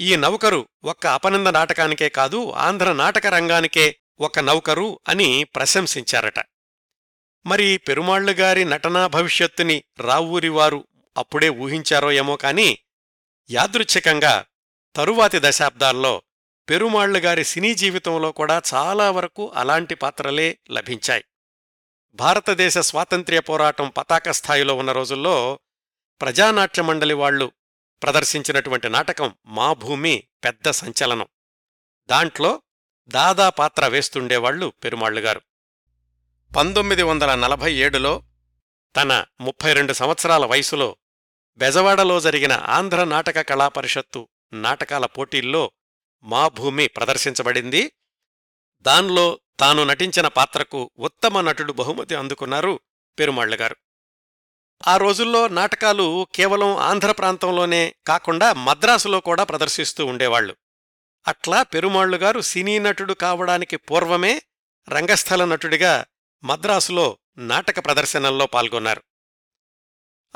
ఈ 0.00 0.16
నౌకరు 0.16 0.68
ఒక్క 0.84 1.06
అపనింద 1.06 1.46
నాటకానికే 1.46 2.08
కాదు 2.08 2.52
ఆంధ్ర 2.52 2.92
నాటక 2.92 3.26
రంగానికే 3.26 3.96
ఒక 4.20 4.38
నౌకరు 4.38 5.00
అని 5.08 5.44
ప్రశంసించారట. 5.44 6.38
మరి 7.46 7.76
పెరుమాళ్ళుగారి 7.76 8.64
నటనా 8.64 9.06
భవిష్యత్తుని 9.06 9.84
రావూరివారు 10.00 10.86
అప్పుడే 11.16 11.48
ఊహించారో 11.48 12.12
ఏమో 12.12 12.36
కాని 12.36 12.78
యాదృచ్ఛికంగా 13.50 14.46
తరువాతి 14.96 15.38
దశాబ్దాల్లో 15.40 16.22
పెరుమాళ్ళుగారి 16.68 17.44
సినీ 17.44 17.74
జీవితంలో 17.74 18.32
కూడా 18.32 18.62
చాలా 18.74 19.10
వరకు 19.10 19.52
అలాంటి 19.54 19.94
పాత్రలే 19.94 20.58
లభించాయి. 20.70 21.24
భారతదేశ 22.14 22.78
స్వాతంత్ర్య 22.78 23.40
పోరాటం 23.40 23.88
పతాక 23.88 24.30
స్థాయిలో 24.30 24.74
ఉన్న 24.74 24.92
రోజుల్లో 24.92 25.60
ప్రజానాట్య 26.20 26.82
మండలి 26.82 27.14
వాళ్ళు 27.14 27.52
ప్రదర్శించినటువంటి 28.02 28.88
నాటకం 28.88 29.34
మా 29.46 29.72
భూమి 29.72 30.24
పెద్ద 30.44 30.70
సంచలనం. 30.70 31.26
దాంట్లో 32.10 32.62
దాదా 33.08 33.48
పాత్ర 33.48 33.86
వేస్తుండేవాళ్ళు 33.86 34.72
పెరుమాళ్ళుగారు 34.84 35.40
పంతొమ్మిది 36.56 37.02
వందల 37.02 37.34
నలభై 37.34 37.74
ఏడులో 37.74 38.22
తన 38.96 39.24
ముప్పై 39.40 39.72
రెండు 39.72 39.92
సంవత్సరాల 39.92 40.44
వయసులో 40.44 40.96
బెజవాడలో 41.58 42.20
జరిగిన 42.20 42.52
ఆంధ్ర 42.52 43.04
నాటక 43.04 43.40
కళాపరిషత్తు 43.40 44.28
నాటకాల 44.52 45.06
పోటీల్లో 45.06 45.72
మా 46.24 46.48
భూమి 46.48 46.88
ప్రదర్శించబడింది. 46.88 47.92
దానిలో 48.82 49.38
తాను 49.60 49.84
నటించిన 49.84 50.28
పాత్రకు 50.28 50.90
ఉత్తమ 50.98 51.40
నటుడు 51.40 51.72
బహుమతి 51.72 52.14
అందుకున్నారు 52.14 52.80
పెరుమాళ్ళగారు 53.18 53.76
ఆ 54.88 54.96
రోజుల్లో 54.96 55.48
నాటకాలు 55.48 56.26
కేవలం 56.34 56.76
ఆంధ్ర 56.76 57.12
ప్రాంతంలోనే 57.12 57.94
కాకుండా 58.06 58.52
మద్రాసులో 58.52 59.20
కూడా 59.20 59.44
ప్రదర్శిస్తూ 59.44 60.06
ఉండేవాళ్ళు 60.06 60.56
అట్లా 61.28 61.62
పెరుమాళ్ళు 61.62 62.16
గారు 62.16 62.40
సినీ 62.40 62.78
నటుడు 62.78 63.14
కావడానికి 63.14 63.76
పూర్వమే 63.76 64.42
రంగస్థల 64.88 65.44
నటుడిగా 65.44 66.04
మద్రాసులో 66.44 67.18
నాటక 67.38 67.84
ప్రదర్శనల్లో 67.84 68.46
పాల్గొన్నారు. 68.46 69.02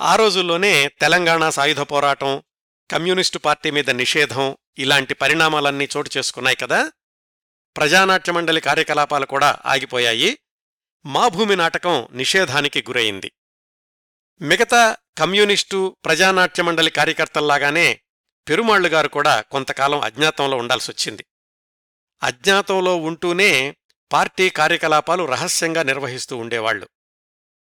ఆ 0.00 0.16
రోజుల్లోనే 0.16 0.88
తెలంగాణ 0.88 1.48
సాయుధ 1.48 1.80
పోరాటం 1.80 2.42
కమ్యూనిస్టు 2.90 3.38
పార్టీ 3.38 3.70
మీద 3.70 3.90
నిషేధం 3.90 4.56
ఇలాంటి 4.78 5.14
పరిణామాలన్నీ 5.14 5.88
చోటు 5.96 6.10
చేసుకున్నాయి 6.16 6.56
కదా. 6.56 6.92
ప్రజానాట్య 7.76 8.32
మండలి 8.32 8.60
కార్యకలాపాలు 8.60 9.26
కూడా 9.26 9.58
ఆగిపోయాయి. 9.66 10.38
మా 11.06 11.28
భూమి 11.28 11.56
నాటకం 11.56 12.08
నిషేధానికి 12.12 12.82
గురయింది 12.82 13.32
మిగతా 14.40 14.96
కమ్యూనిస్టు 15.18 15.96
ప్రజానాట్య 16.04 16.62
మండలి 16.62 16.90
కార్యకర్తల్లాగానే 16.90 18.00
పెరుమాళ్ళు 18.50 18.88
గారు 18.88 19.08
కూడా 19.08 19.40
కొంతకాలం 19.40 20.00
అజ్ఞాతంలో 20.00 20.56
ఉండాల్సి 20.56 20.90
వచ్చింది 20.90 21.24
అజ్ఞాతంలో 22.22 22.96
ఉంటూనే 22.96 23.76
పార్టీ 24.12 24.50
కార్యకలాపాలు 24.50 25.24
రహస్యంగా 25.24 25.82
నిర్వహిస్తూ 25.82 26.36
ఉండేవాళ్ళు 26.36 26.88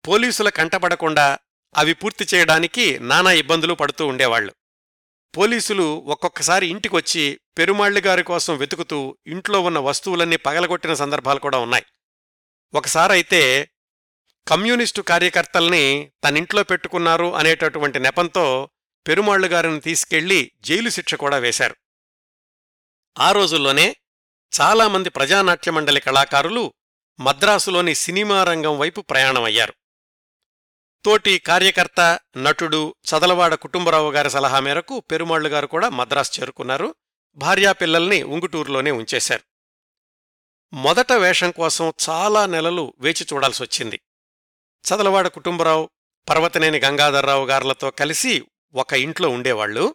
పోలీసుల 0.08 0.48
కంటపడకుండా 0.48 1.38
అవి 1.76 1.94
పూర్తి 1.94 2.26
చేయడానికి 2.34 2.98
నానా 2.98 3.32
ఇబ్బందులు 3.32 3.74
పడుతూ 3.74 4.06
ఉండేవాళ్ళు 4.06 4.54
పోలీసులు 5.36 5.82
ఒక్కొక్కసారి 5.82 6.66
ఇంటికొచ్చి 6.66 7.40
పెరుమాళ్ళుగారి 7.58 8.22
కోసం 8.22 8.56
వెతుకుతూ 8.56 9.18
ఇంట్లో 9.26 9.60
ఉన్న 9.60 9.78
వస్తువులన్నీ 9.78 10.36
పగలగొట్టిన 10.36 10.94
సందర్భాలు 10.94 11.38
కూడా 11.38 11.58
ఉన్నాయి. 11.58 11.84
ఒకసారైతే 12.74 13.70
కమ్యూనిస్టు 14.48 15.00
కార్యకర్తల్ని 15.02 16.12
తనింట్లో 16.24 16.62
పెట్టుకున్నారు 16.62 17.34
అనేటటువంటి 17.34 17.98
నెపంతో 18.00 18.70
పెరుమాళ్ళుగారిని 19.06 19.80
తీసుకెళ్ళి 19.80 20.52
జైలు 20.60 20.90
శిక్ష 20.90 21.14
కూడా 21.14 21.36
వేశారు. 21.36 21.76
ఆ 23.18 23.32
రోజుల్లోనే 23.32 23.96
చాలామంది 24.60 25.08
ప్రజానాట్య 25.10 25.70
మండలి 25.70 26.00
కళాకారులు 26.00 26.74
మద్రాసులోని 27.20 27.94
సినిమా 27.94 28.44
రంగం 28.44 28.78
వైపు 28.78 29.00
ప్రయాణమయ్యారు. 29.00 29.74
తోటి 31.04 31.38
కార్యకర్త 31.38 32.20
నటుడు 32.36 32.94
చదలవాడ 33.04 33.54
కుటుంబరావు 33.54 34.10
గారి 34.10 34.30
సలహా 34.30 34.60
మేరకు 34.60 35.00
పెరుమాళ్ళు 35.00 35.48
గారు 35.48 35.66
కూడా 35.66 35.88
మద్రాసు 35.88 36.40
చేరుకున్నారు. 36.40 36.94
భార్యాపిల్లల్ని 37.34 38.22
ఉంగుటూరులోనే 38.22 38.90
ఉంచేశారు. 38.90 39.42
మొదట 40.72 41.12
వేషం 41.12 41.50
కోసం 41.50 41.92
చాలా 42.08 42.46
నెలలు 42.46 42.94
వేచి 42.98 43.26
చూడాల్సొచ్చింది. 43.32 44.00
చదలవాడ 44.84 45.28
కుటుంబరావు 45.28 45.90
పర్వతనేని 46.28 46.78
గంగాధర్రావు 46.78 47.46
గారులతో 47.46 47.90
కలిసి 47.90 48.46
ఒక 48.74 48.92
ఇంట్లో 48.92 49.28
ఉండేవాళ్ళు 49.28 49.94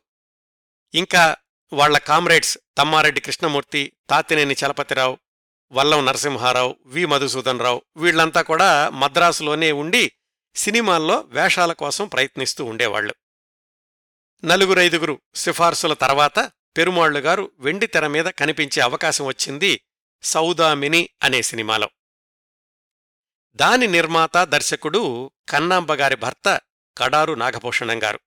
ఇంకా 0.93 1.35
వాళ్ళ 1.73 1.97
కామ్రేడ్స్ 1.97 2.57
తమ్మారెడ్డి 2.77 3.21
కృష్ణమూర్తి 3.21 3.93
తాతినేని 4.09 4.55
చలపతిరావు 4.65 5.19
వల్లం 5.71 6.05
నరసింహారావు 6.05 6.77
వి 6.85 7.05
మధుసూదన్ 7.05 7.59
రావు 7.59 7.85
వీళ్ళంతా 7.97 8.41
కూడా 8.41 8.89
మద్రాసులోనే 8.89 9.71
ఉండి 9.71 10.11
సినిమాల్లో 10.55 11.19
వేషాల 11.19 11.73
కోసం 11.73 12.07
ప్రయత్నిస్తూ 12.07 12.65
ఉండేవాళ్ళు 12.65 13.15
నలుగురైదుగురు 14.45 15.21
సిఫార్సుల 15.35 15.93
తర్వాత 15.93 16.51
పెరుమాళ్ళు 16.77 17.19
గారు 17.19 17.51
మీద 18.07 18.25
కనిపించే 18.25 18.81
అవకాశం 18.81 19.25
వచ్చింది 19.25 19.81
సౌదామిని 20.23 21.09
అనే 21.23 21.41
సినిమాలో. 21.41 21.89
దాని 23.55 23.87
నిర్మాత 23.87 24.37
దర్శకుడు 24.37 25.31
కన్నాంబగారి 25.49 26.15
భర్త 26.15 26.61
కడారు 26.97 27.33
నాగభూషణం 27.33 28.03
గారు. 28.03 28.19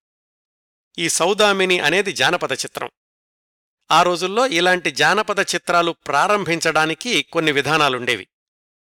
ఈ 0.99 1.09
సౌదామిని 1.09 1.81
అనేది 1.81 2.13
జానపద 2.13 2.53
చిత్రం. 2.53 2.91
ఆ 3.91 4.03
రోజుల్లో 4.03 4.47
ఇలాంటి 4.47 4.91
జానపద 4.91 5.41
చిత్రాలు 5.41 5.93
ప్రారంభించడానికి 5.93 7.23
కొన్ని 7.23 7.53
విధానాలుండేవి. 7.53 8.29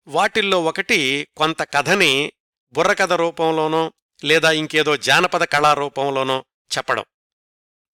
వాటిల్లో 0.08 0.64
ఒకటి 0.64 1.28
కొంత 1.38 1.62
కథని 1.62 2.32
బుర్రకథ 2.74 3.14
రూపంలోనో 3.14 3.94
లేదా 4.24 4.52
ఇంకేదో 4.52 4.98
జానపద 4.98 5.44
కళారూపంలోనో 5.44 6.46
చెప్పడం. 6.78 7.06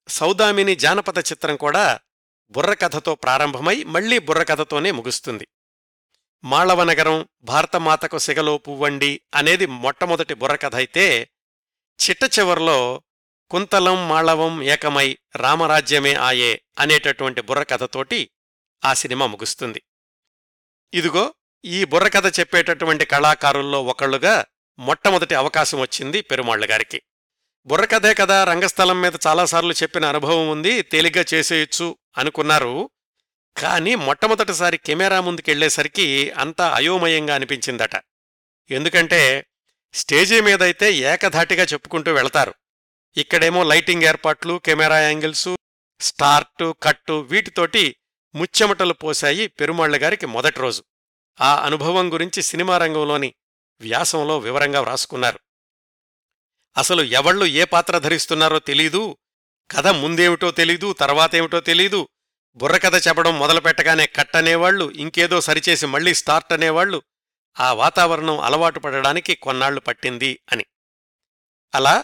సౌదామిని 0.08 0.76
జానపద 0.76 1.18
చిత్రం 1.18 1.56
కూడా 1.56 2.00
బుర్రకథతో 2.50 3.16
ప్రారంభమై 3.16 3.84
మళ్ళీ 3.84 4.20
బుర్రకథతోనే 4.20 4.92
ముగుస్తుంది. 4.92 5.48
మాళవనగరం 6.44 7.28
భారతమాతకు 7.42 8.18
సిగలో 8.18 8.58
పువ్వండి 8.58 9.22
అనేది 9.36 9.66
మొట్టమొదటి 9.66 10.34
బుర్రకథ 10.34 10.76
అయితే 10.76 11.30
చిట్ట 12.10 12.40
చివర్లో 12.40 13.04
కుంతలం 13.50 14.10
మాళవం 14.10 14.64
ఏకమై 14.64 15.18
రామరాజ్యమే 15.36 16.14
ఆయే 16.14 16.62
అనేటటువంటి 16.80 17.42
బుర్రకథతోటి 17.42 18.30
ఆ 18.86 18.94
సినిమా 18.94 19.26
ముగుస్తుంది. 19.26 19.82
ఇదిగో 20.94 21.34
ఈ 21.66 21.86
బుర్రకథ 21.86 22.40
చెప్పేటటువంటి 22.40 23.06
కళాకారుల్లో 23.06 23.84
ఒకళ్ళుగా 23.84 24.46
మొట్టమొదటి 24.80 25.36
అవకాశం 25.36 25.80
వచ్చింది 25.80 26.22
పెరుమాళ్ళ 26.22 26.72
గారికి. 26.72 27.02
బుర్రకథే 27.66 28.14
కదా 28.14 28.44
రంగస్థలం 28.44 29.02
మీద 29.02 29.14
చాలాసార్లు 29.28 29.74
చెప్పిన 29.74 30.06
అనుభవం 30.06 30.50
ఉంది 30.50 30.82
తేలిగ్గా 30.82 31.26
చేసేయచ్చు 31.34 31.98
అనుకున్నారు. 32.18 32.90
కాని 33.58 33.96
మొట్టమొదటిసారి 33.96 34.78
కెమెరా 34.78 35.22
ముందుకెళ్ళేసరికి 35.22 36.32
అంతా 36.32 36.74
అయోమయంగా 36.76 37.36
అనిపించిందట. 37.36 37.96
ఎందుకంటే 38.72 39.46
స్టేజీ 39.94 40.42
మీదైతే 40.42 40.94
ఏకధాటిగా 40.94 41.64
చెప్పుకుంటూ 41.64 42.14
వెళతారు. 42.14 42.54
ఇక్కడేమో 43.18 43.64
లైటింగ్ 43.64 44.04
ఏర్పాట్లు 44.04 44.62
కెమెరా 44.66 45.00
యాంగిల్సు 45.00 45.58
స్టార్టు 46.00 46.76
కట్టు 46.84 47.14
వీటితోటి 47.14 47.96
ముచ్చెమటలు 48.36 48.94
పోశాయి 48.94 49.48
పెరుమాళ్ళగారికి 49.48 50.26
మొదటి 50.26 50.60
రోజు. 50.60 50.84
ఆ 51.42 51.66
అనుభవం 51.66 52.14
గురించి 52.14 52.42
సినిమా 52.42 52.78
రంగంలోని 52.78 53.34
వ్యాసంలో 53.82 54.38
వివరంగా 54.38 54.82
వ్రాసుకున్నారు. 54.82 55.40
అసలు 56.78 57.02
ఎవళ్ళు 57.02 57.46
ఏ 57.46 57.64
పాత్ర 57.64 57.98
ధరిస్తున్నారో 57.98 58.60
తెలీదు 58.60 59.18
కథ 59.72 59.88
ముందేమిటో 59.88 60.52
తెలీదు 60.52 60.94
తర్వాతేమిటో 60.94 61.60
తెలీదు 61.60 62.08
బుర్రకథ 62.56 63.08
చెప్పడం 63.08 63.40
మొదలుపెట్టగానే 63.40 64.06
కట్టనేవాళ్ళు 64.06 64.92
ఇంకేదో 64.92 65.42
సరిచేసి 65.42 65.86
మళ్ళీ 65.86 66.14
స్టార్ట్ 66.14 66.54
అనేవాళ్ళు 66.54 67.02
ఆ 67.60 67.74
వాతావరణం 67.74 68.40
అలవాటు 68.40 68.80
పడడానికి 68.80 69.36
కొన్నాళ్ళు 69.36 69.80
పట్టింది 69.80 70.40
అని. 70.52 70.66
అలా 71.76 72.04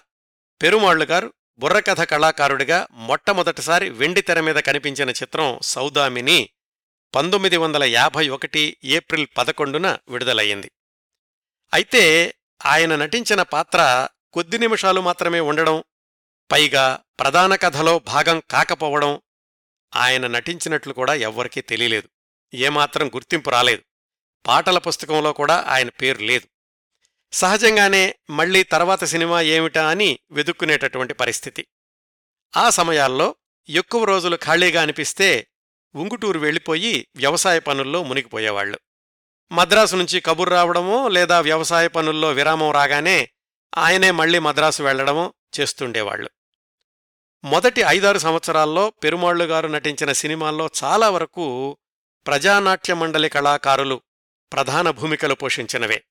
పెరుమాళ్ళు 0.62 1.06
గారు 1.06 1.34
బుర్రకథ 1.58 2.02
కళాకారుడిగా 2.02 2.88
మొట్టమొదటిసారి 2.92 3.90
వెండి 3.90 4.22
తెర 4.22 4.40
మీద 4.40 4.56
కనిపించిన 4.56 5.10
చిత్రం 5.10 5.60
సౌదామిని 5.62 6.50
పంతొమ్మిది 7.16 7.58
వందల 7.58 7.84
యాభై 7.84 8.30
ఒకటి 8.30 8.78
ఏప్రిల్ 8.84 9.28
పదకొండున 9.38 9.98
విడుదలయ్యింది. 10.10 10.72
అయితే 11.74 12.36
ఆయన 12.66 12.96
నటించిన 12.96 13.42
పాత్ర 13.42 14.08
కొద్ది 14.34 14.58
నిమిషాలు 14.58 15.02
మాత్రమే 15.02 15.40
ఉండడం 15.40 15.84
పైగా 16.52 17.00
ప్రధాన 17.20 17.56
కథలో 17.56 18.00
భాగం 18.00 18.42
కాకపోవడం 18.52 19.22
ఆయన 19.96 20.28
నటించినట్లు 20.28 20.94
కూడా 20.94 21.14
ఎవ్వరికీ 21.14 21.62
తెలియలేదు. 21.62 22.10
ఏమాత్రం 22.54 23.08
గుర్తింపు 23.08 23.50
రాలేదు. 23.50 23.84
పాటల 24.48 24.78
పుస్తకంలో 24.78 25.34
కూడా 25.34 25.66
ఆయన 25.68 25.90
పేరు 25.90 26.20
లేదు. 26.20 26.48
సహజంగానే 27.34 28.16
మళ్ళీ 28.30 28.64
తర్వాత 28.64 29.04
సినిమా 29.04 29.42
ఏమిటా 29.42 29.90
అని 29.90 30.20
వెదుక్కునేటటువంటి 30.32 31.14
పరిస్థితి. 31.14 31.68
ఆ 32.58 32.70
సమయాల్లో 32.70 33.36
ఎక్కువ 33.70 34.04
రోజులు 34.04 34.38
ఖాళీగా 34.44 34.82
అనిపిస్తే 34.82 35.48
ఉంగుటూరు 35.96 36.40
వెళ్ళిపోయి 36.40 37.08
వ్యవసాయ 37.16 37.60
పనుల్లో 37.60 38.04
మునిగిపోయేవాళ్ళు 38.04 38.80
మద్రాసు 39.52 39.96
నుంచి 39.96 40.20
కబుర్ 40.20 40.50
రావడమో 40.50 41.10
లేదా 41.10 41.40
వ్యవసాయ 41.40 41.88
పనుల్లో 41.88 42.32
విరామం 42.32 42.72
రాగానే 42.72 43.30
ఆయనే 43.78 44.12
మళ్ళీ 44.12 44.40
మద్రాసు 44.40 44.84
వెళ్ళడమో 44.84 45.34
చేస్తుండేవాళ్ళు 45.60 46.30
మొదటి 47.44 47.82
ఐదారు 47.82 48.18
సంవత్సరాల్లో 48.18 48.90
పెరుమాళ్ళు 48.90 49.46
గారు 49.46 49.68
నటించిన 49.68 50.12
సినిమాల్లో 50.12 50.70
చాలా 50.84 51.10
వరకు 51.10 51.78
ప్రజానాట్య 52.28 52.94
మండలి 52.94 53.30
కళాకారులు 53.30 54.02
ప్రధాన 54.54 54.90
భూమికలు 54.90 55.36
పోషించినవే. 55.36 56.04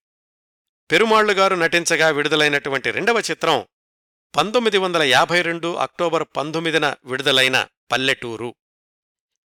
పెరుమాళ్ళు 0.91 1.33
గారు 1.33 1.55
నటించగా 1.55 2.09
విడుదలైనటువంటి 2.09 2.91
రెండవ 2.91 3.23
చిత్రం 3.31 3.67
పంతొమ్మిది 4.37 4.79
వందల 4.79 5.03
యాభై 5.03 5.43
రెండు 5.43 5.75
అక్టోబర్ 5.75 6.25
పంతొమ్మిదిన 6.37 6.95
విడుదలైన 7.05 7.67
పల్లెటూరు. 7.93 8.55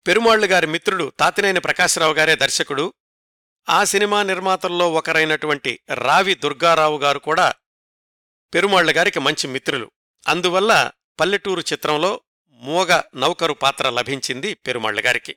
పెరుమాళ్ళు 0.08 0.48
గారి 0.48 0.68
మిత్రుడు 0.68 1.12
తాతినేని 1.20 1.60
ప్రకాశరావు 1.60 2.14
గారే 2.14 2.36
దర్శకుడు. 2.36 2.94
ఆ 3.70 3.84
సినిమా 3.84 4.24
నిర్మాతల్లో 4.24 4.94
ఒకరైనటువంటి 4.94 5.80
రావి 5.94 6.36
దుర్గారావు 6.36 6.98
గారు 6.98 7.20
కూడా 7.20 7.54
పెరుమాళ్ళ 8.54 8.98
గారికి 8.98 9.20
మంచి 9.20 9.48
మిత్రులు. 9.48 9.92
అందువల్ల 10.28 10.92
పల్లెటూరు 11.20 11.62
చిత్రంలో 11.62 12.22
మూగ 12.52 13.02
నౌకరు 13.16 13.54
పాత్ర 13.54 13.90
లభించింది 13.90 14.54
పెరుమాళ్ళ 14.54 15.06
గారికి 15.06 15.36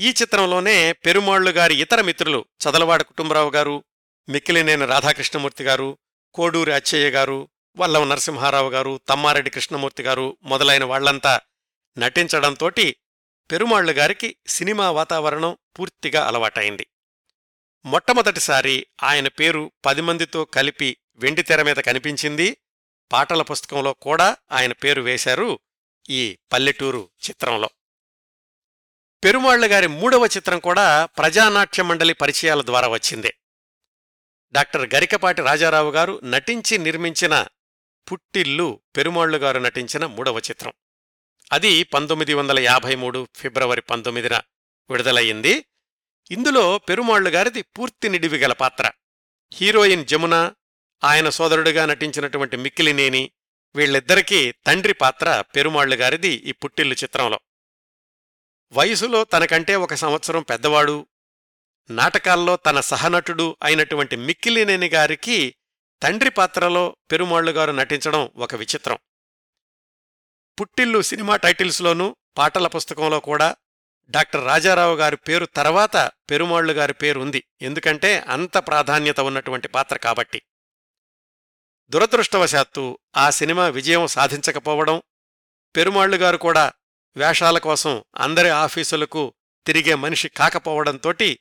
ఈ 0.00 0.08
చిత్రంలోనే 0.22 0.92
పెరుమాళ్ళు 0.92 1.50
గారి 1.50 1.74
ఇతర 1.74 2.00
మిత్రులు 2.00 2.44
చదలవాడ 2.62 3.02
కుటుంబరావు 3.02 3.50
గారు 3.50 3.84
మిక్కిలినేని 4.28 4.86
రాధాకృష్ణమూర్తి 4.86 5.64
గారు 5.64 5.98
కోడూరి 6.34 6.72
అచ్చయ్య 6.72 7.10
గారు 7.10 7.48
వల్లవ 7.76 8.04
నరసింహారావు 8.04 8.70
గారు 8.70 9.00
తమ్మారెడ్డి 9.08 9.50
కృష్ణమూర్తి 9.50 10.02
గారు 10.02 10.36
మొదలైన 10.42 10.84
వాళ్ళంతా 10.84 11.40
నటించడంతోటి 11.98 12.96
పెరుమాళ్ళు 13.50 13.92
గారికి 13.92 14.36
సినిమా 14.46 14.90
వాతావరణం 14.90 15.58
పూర్తిగా 15.78 16.26
అలవాటైంది. 16.26 16.86
మొట్టమొదటిసారి 17.84 18.86
ఆయన 19.02 19.28
పేరు 19.28 19.72
పది 19.84 20.00
మందితో 20.00 20.44
కలిపి 20.44 20.96
వెండితెర 21.16 21.62
మీద 21.62 21.76
కనిపించింది. 21.76 22.56
పాటల 23.12 23.42
పుస్తకంలో 23.42 23.92
కూడా 23.92 24.36
ఆయన 24.52 24.72
పేరు 24.72 25.02
వేశారు 25.02 25.58
ఈ 26.10 26.38
పల్లెటూరు 26.52 27.10
చిత్రంలో. 27.28 27.70
పెరుమాళ్ళ 29.24 29.70
గారి 29.70 29.86
మూడవ 29.86 30.26
చిత్రం 30.26 30.58
కూడా 30.58 31.04
ప్రజానాట్య 31.04 31.82
మండలి 31.82 32.12
పరిచయాల 32.12 32.62
ద్వారా 32.62 32.88
వచ్చిందే. 32.88 33.34
డాక్టర్ 34.52 34.94
గరికపాటి 34.94 35.42
రాజారావు 35.42 35.90
గారు 35.90 36.20
నటించి 36.24 36.78
నిర్మించిన 36.78 37.46
పుట్టిల్లు 38.12 38.80
పెరుమాళ్ళు 38.96 39.38
గారు 39.38 39.58
నటించిన 39.58 40.06
మూడవ 40.06 40.38
చిత్రం. 40.38 40.72
అది 41.52 41.82
పంతొమ్మిది 41.82 42.34
వందల 42.34 42.58
యాభై 42.58 42.94
మూడు 42.94 43.28
ఫిబ్రవరి 43.36 43.80
పంతొమ్మిదిన 43.80 44.40
విడుదలయ్యింది. 44.90 45.64
ఇందులో 46.30 46.78
పెరుమాళ్ళు 46.78 47.30
గారిది 47.30 47.62
పూర్తి 47.62 48.08
నిడివిగల 48.08 48.52
పాత్ర. 48.52 48.90
హీరోయిన్ 49.54 50.06
జమున 50.06 50.52
ఆయన 51.04 51.28
సోదరుడిగా 51.28 51.86
నటించినటువంటి 51.86 52.56
మిక్కిలినేని 52.56 53.30
వీళ్ళిద్దరికీ 53.74 54.52
తండ్రి 54.52 54.94
పాత్ర 54.94 55.44
పెరుమాళ్ళు 55.56 55.96
గారిది 55.96 56.28
ఈ 56.28 56.52
పుట్టిల్లు 56.52 56.94
చిత్రంలో. 56.94 57.40
వయసులో 58.72 59.24
తనకంటే 59.24 59.76
ఒక 59.76 59.94
సంవత్సరం 59.94 60.42
పెద్దవాడు 60.42 61.06
నాటకాల్లో 61.90 62.56
తన 62.56 62.80
సహనటుడు 62.80 63.56
అయినటువంటి 63.62 64.16
మిక్కిలినేని 64.16 64.88
గారికి 64.88 65.54
తండ్రి 66.02 66.30
పాత్రలో 66.30 66.96
పెరుమాళ్ళుగారు 67.10 67.72
నటించడం 67.72 68.30
ఒక 68.36 68.54
విచిత్రం. 68.54 68.98
పుట్టిల్లు 70.60 71.02
సినిమా 71.02 71.36
టైటిల్స్లోనూ 71.36 72.16
పాటల 72.38 72.66
పుస్తకంలో 72.66 73.20
కూడా 73.20 73.56
డాక్టర్ 74.10 74.46
రాజారావు 74.46 74.96
గారి 74.96 75.16
పేరు 75.16 75.46
తర్వాత 75.46 75.96
పెరుమాళ్ళు 76.30 76.72
గారి 76.72 76.92
పేరు 76.92 77.20
ఉంది. 77.20 77.44
ఎందుకంటే 77.62 78.18
అంత 78.18 78.58
ప్రాధాన్యత 78.58 79.20
ఉన్నటువంటి 79.20 79.68
పాత్ర 79.68 79.96
కాబట్టి. 79.96 80.42
దురదృష్టవశాత్తు 81.90 82.98
ఆ 83.16 83.30
సినిమా 83.30 83.68
విజయం 83.68 84.06
సాధించకపోవడం 84.06 85.02
పెరుమాళ్ళు 85.76 86.16
గారు 86.16 86.36
కూడా 86.36 86.72
వేషాల 87.16 87.58
కోసం 87.58 88.04
అందరి 88.16 88.48
ఆఫీసులకు 88.48 89.34
తిరిగే 89.66 89.94
మనిషి 89.94 90.28
కాకపోవడంతోటి 90.28 91.38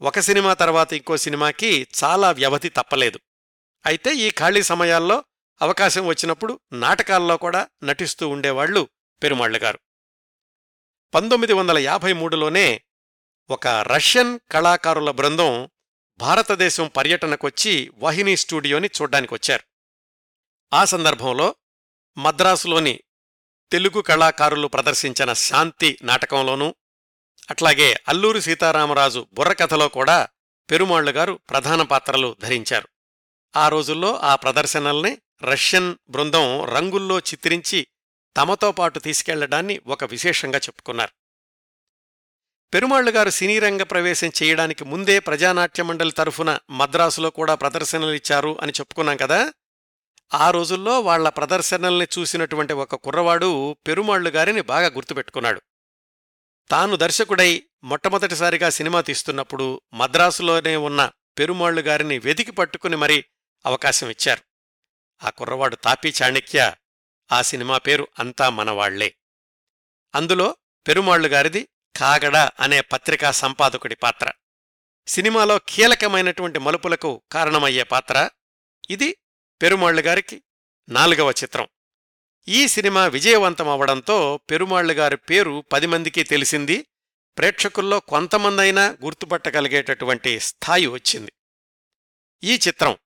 ఒక 0.00 0.18
సినిమా 0.18 0.54
తర్వాత 0.54 0.92
ఇంకో 0.92 1.16
సినిమాకి 1.16 1.86
చాలా 2.04 2.30
వ్యవధి 2.30 2.68
తప్పలేదు. 2.68 3.20
అయితే 3.86 4.14
ఈ 4.14 4.30
ఖాళీ 4.30 4.62
సమయాల్లో 4.62 5.24
అవకాశం 5.62 6.06
వచ్చినప్పుడు 6.06 6.60
నాటకాల్లో 6.72 7.36
కూడా 7.36 7.68
నటిస్తూ 7.82 8.28
ఉండేవాళ్ళు 8.28 8.88
పెరుమాళ్ళుగారు 9.22 9.78
పంతొమ్మిది 11.14 11.52
వందల 11.52 11.78
యాభై 11.78 12.12
మూడులోనే 12.12 12.82
ఒక 13.50 13.66
రష్యన్ 13.66 14.38
కళాకారుల 14.50 15.10
బృందం 15.10 15.70
భారతదేశం 16.18 16.88
పర్యటనకొచ్చి 16.96 17.90
వాహిని 17.94 18.36
స్టూడియోని 18.36 18.90
చూడ్డానికొచ్చారు. 19.02 19.64
ఆ 20.72 20.84
సందర్భంలో 20.84 21.54
మద్రాసులోని 22.18 23.00
తెలుగు 23.72 24.00
కళాకారులు 24.00 24.68
ప్రదర్శించిన 24.68 25.32
శాంతి 25.32 25.98
నాటకంలోనూ 26.02 26.74
అట్లాగే 27.50 28.00
అల్లూరి 28.08 28.42
సీతారామరాజు 28.42 29.26
బుర్రకథలో 29.32 29.88
కూడా 29.88 30.28
పెరుమాళ్ళు 30.70 31.10
గారు 31.10 31.38
ప్రధాన 31.50 31.82
పాత్రలు 31.82 32.36
ధరించారు. 32.42 32.88
ఆ 33.56 33.68
రోజుల్లో 33.68 34.16
ఆ 34.16 34.34
ప్రదర్శనల్ని 34.34 35.18
రష్యన్ 35.42 35.94
బృందం 36.08 36.64
రంగుల్లో 36.64 37.18
చిత్రించి 37.18 37.86
తమతో 38.36 38.72
పాటు 38.72 38.98
తీసుకెళ్ళడాన్ని 38.98 39.80
ఒక 39.86 40.04
విశేషంగా 40.04 40.58
చెప్పుకున్నారు. 40.58 41.10
పెరుమాళ్ళు 42.74 43.10
గారు 43.10 43.30
సినీ 43.30 43.58
రంగ 43.58 43.82
ప్రవేశం 43.82 44.30
చేయడానికి 44.42 44.84
ముందే 44.84 45.18
ప్రజానాట్య 45.18 45.82
మండలి 45.82 46.12
తరఫున 46.12 46.58
మద్రాసులో 46.70 47.30
కూడా 47.30 47.54
ప్రదర్శనలిచ్చారు 47.54 48.58
అని 48.60 48.72
చెప్పుకున్నాం 48.80 49.16
కదా? 49.16 49.52
ఆ 50.34 50.50
రోజుల్లో 50.50 51.00
వాళ్ళ 51.00 51.28
ప్రదర్శనల్ని 51.28 52.06
చూసినటువంటి 52.18 52.72
ఒక 52.72 52.94
కుర్రవాడు 52.94 53.76
పెరుమాళ్ళు 53.86 54.30
గారిని 54.30 54.60
బాగా 54.60 54.86
గుర్తుపెట్టుకున్నాడు. 54.86 55.62
తాను 56.70 56.96
దర్శకుడై 56.96 57.66
మొట్టమొదటిసారిగా 57.84 58.70
సినిమా 58.70 59.00
తీస్తున్నప్పుడు 59.00 59.80
మద్రాసులోనే 59.94 60.76
ఉన్న 60.76 61.10
పెరుమాళ్ళు 61.38 61.80
గారిని 61.80 62.18
వెతికి 62.18 62.50
పట్టుకుని 62.50 62.96
మరీ 62.96 63.24
అవకాశం 63.66 64.10
ఇచ్చారు. 64.10 64.42
ఆ 65.24 65.30
కుర్రవాడు 65.30 65.76
తాపీ 65.76 66.12
చాణక్య 66.22 66.74
ఆ 67.32 67.42
సినిమా 67.42 67.78
పేరు 67.78 68.08
అంతా 68.18 68.48
మనవాళ్ళే. 68.48 69.16
అందులో 70.14 70.56
పెరుమాళ్ళు 70.88 71.28
గారిది 71.28 71.68
కాగడ 71.96 72.36
అనే 72.36 72.80
పత్రికా 72.80 73.30
సంపాదకుడి 73.30 73.94
పాత్ర. 73.94 74.32
సినిమాలో 75.06 75.58
కీలకమైనటువంటి 75.58 76.58
మలుపులకు 76.58 77.22
కారణమయ్యే 77.32 77.82
పాత్ర 77.82 78.30
ఇది 78.90 79.16
పెరుమాళ్ళు 79.62 80.02
గారికి 80.02 80.42
నాలుగవ 80.88 81.30
చిత్రం. 81.30 81.68
ఈ 82.48 82.68
సినిమా 82.68 83.06
విజయవంతమవడంతో 83.06 84.40
పెరుమాళ్ళు 84.50 84.92
గారి 84.92 85.16
పేరు 85.16 85.64
పది 85.72 85.86
మందికి 85.86 86.22
తెలిసింది. 86.22 86.86
ప్రేక్షకుల్లో 87.38 88.00
కొంతమందైనా 88.00 88.96
గుర్తుపట్టగలిగేటటువంటి 89.04 90.40
స్థాయి 90.40 90.86
వచ్చింది. 90.86 91.32
ఈ 92.44 92.58
చిత్రం 92.66 92.96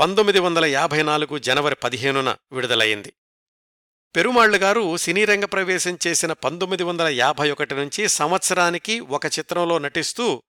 పంతొమ్మిది 0.00 0.38
వందల 0.38 0.64
యాభై 0.64 1.02
నాలుగు 1.02 1.38
జనవరి 1.38 1.74
పదిహేనున 1.74 2.36
విడుదలయ్యింది 2.52 3.12
పెరుమాళ్ళుగారు 4.16 4.96
సినీరంగ 4.96 5.44
ప్రవేశం 5.44 5.98
చేసిన 6.06 6.32
పంతొమ్మిది 6.32 6.82
వందల 6.82 7.06
యాభై 7.06 7.50
ఒకటి 7.50 7.74
నుంచి 7.74 8.08
సంవత్సరానికి 8.08 9.00
ఒక 9.00 9.26
చిత్రంలో 9.26 9.78
నటిస్తూ 9.78 10.42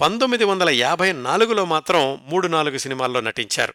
పంతొమ్మిది 0.00 0.44
వందల 0.44 0.70
యాభై 0.70 1.12
నాలుగులో 1.12 1.64
మాత్రం 1.64 2.24
మూడు 2.24 2.46
నాలుగు 2.46 2.78
సినిమాల్లో 2.78 3.20
నటించారు. 3.20 3.74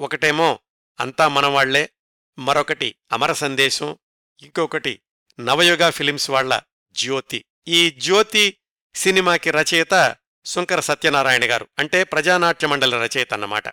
ఒకటేమో 0.00 0.58
అంతా 1.00 1.28
మనవాళ్ళే 1.28 1.90
మరొకటి 2.38 2.94
అమర 3.12 3.32
సందేశం 3.32 3.98
ఇంకొకటి 4.42 5.00
నవయుగ 5.40 5.90
ఫిలిమ్స్ 5.90 6.30
వాళ్ళ 6.30 6.60
జ్యోతి. 6.92 7.44
ఈ 7.68 7.90
జ్యోతి 7.90 8.56
సినిమాకి 8.94 9.50
రచయిత 9.50 10.16
శుంకర 10.44 10.80
సత్యనారాయణ 10.80 11.50
గారు 11.50 11.68
అంటే 11.78 12.04
ప్రజానాట్య 12.04 12.66
మండలి 12.66 12.96
రచయిత 12.96 13.32
అన్నమాట. 13.32 13.64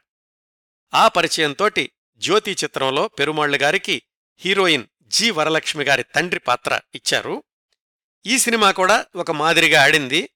ఆ 0.93 1.07
పరిచయంతోటి 1.07 1.91
జ్యోతి 2.17 2.51
చిత్రంలో 2.51 3.07
పెరుమాళ్ళు 3.07 3.57
గారికి 3.57 4.01
హీరోయిన్ 4.37 4.85
జి 5.03 5.31
వరలక్ష్మి 5.31 5.85
గారి 5.85 6.03
తండ్రి 6.03 6.39
పాత్ర 6.39 6.81
ఇచ్చారు. 6.95 7.43
ఈ 8.25 8.37
సినిమా 8.39 8.71
కూడా 8.71 9.05
ఒక 9.15 9.31
మాదిరిగా 9.31 9.83
ఆడింది. 9.83 10.29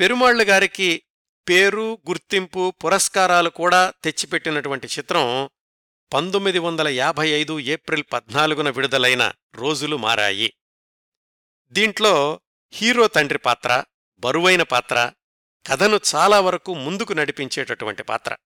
పెరుమాళ్ళు 0.00 0.44
గారికి 0.44 1.02
పేరు 1.48 1.98
గుర్తింపు 2.08 2.70
పురస్కారాలు 2.70 3.50
కూడా 3.50 3.92
తెచ్చిపెట్టినటువంటి 4.04 4.86
చిత్రం 4.86 5.50
పంతొమ్మిది 6.12 6.58
వందల 6.58 6.88
యాభై 6.88 7.28
ఐదు 7.28 7.60
ఏప్రిల్ 7.60 8.04
పద్నాలుగున 8.12 8.70
విడుదలైన 8.70 9.32
రోజులు 9.54 9.96
మారాయి. 9.96 10.52
దీంట్లో 11.70 12.40
హీరో 12.72 13.08
తండ్రి 13.08 13.38
పాత్ర 13.38 13.84
బరువైన 14.18 14.62
పాత్ర 14.62 15.12
కథను 15.66 16.00
చాలా 16.14 16.40
వరకు 16.40 16.74
ముందుకు 16.74 17.12
నడిపించేటటువంటి 17.12 18.02
పాత్ర. 18.02 18.36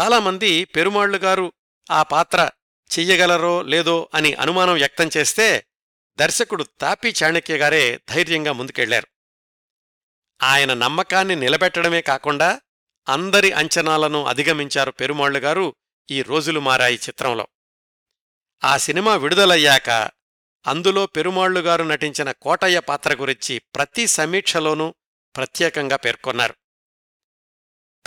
చాలామంది 0.00 0.64
పెరుమాళ్ళు 0.64 1.18
గారు 1.18 1.52
ఆ 1.90 2.02
పాత్ర 2.02 2.50
చెయ్యగలరో 2.98 3.62
లేదో 3.62 4.08
అని 4.14 4.34
అనుమానం 4.34 4.74
వ్యక్తం 4.74 5.10
చేస్తే 5.16 5.66
దర్శకుడు 6.16 6.66
తాపీ 6.80 7.14
చాణక్య 7.22 7.56
గారే 7.56 8.00
ధైర్యంగా 8.10 8.52
ముందుకెళ్ళారు. 8.52 9.06
ఆయన 10.42 10.74
నమ్మకాన్ని 10.74 11.36
నిలబెట్టడమే 11.36 12.00
కాకుండా 12.00 12.60
అందరి 13.08 13.52
అంచనాలను 13.52 14.24
అధిగమించారు 14.24 14.90
పెరుమాళ్ళు 14.90 15.38
గారు 15.38 15.76
ఈ 16.10 16.22
రోజులు 16.22 16.60
మారాయి 16.60 16.96
చిత్రంలో. 16.96 17.48
ఆ 18.64 18.76
సినిమా 18.76 19.16
విడుదలయ్యాక 19.16 19.90
అందులో 20.66 21.06
పెరుమాళ్ళుగారు 21.06 21.82
నటించిన 21.82 22.32
కోటయ్య 22.32 22.80
పాత్ర 22.80 23.14
గురించి 23.14 23.58
ప్రతి 23.58 24.06
సమీక్షలోనూ 24.06 24.94
ప్రత్యేకంగా 25.36 25.96
పేర్కొన్నారు. 25.96 26.54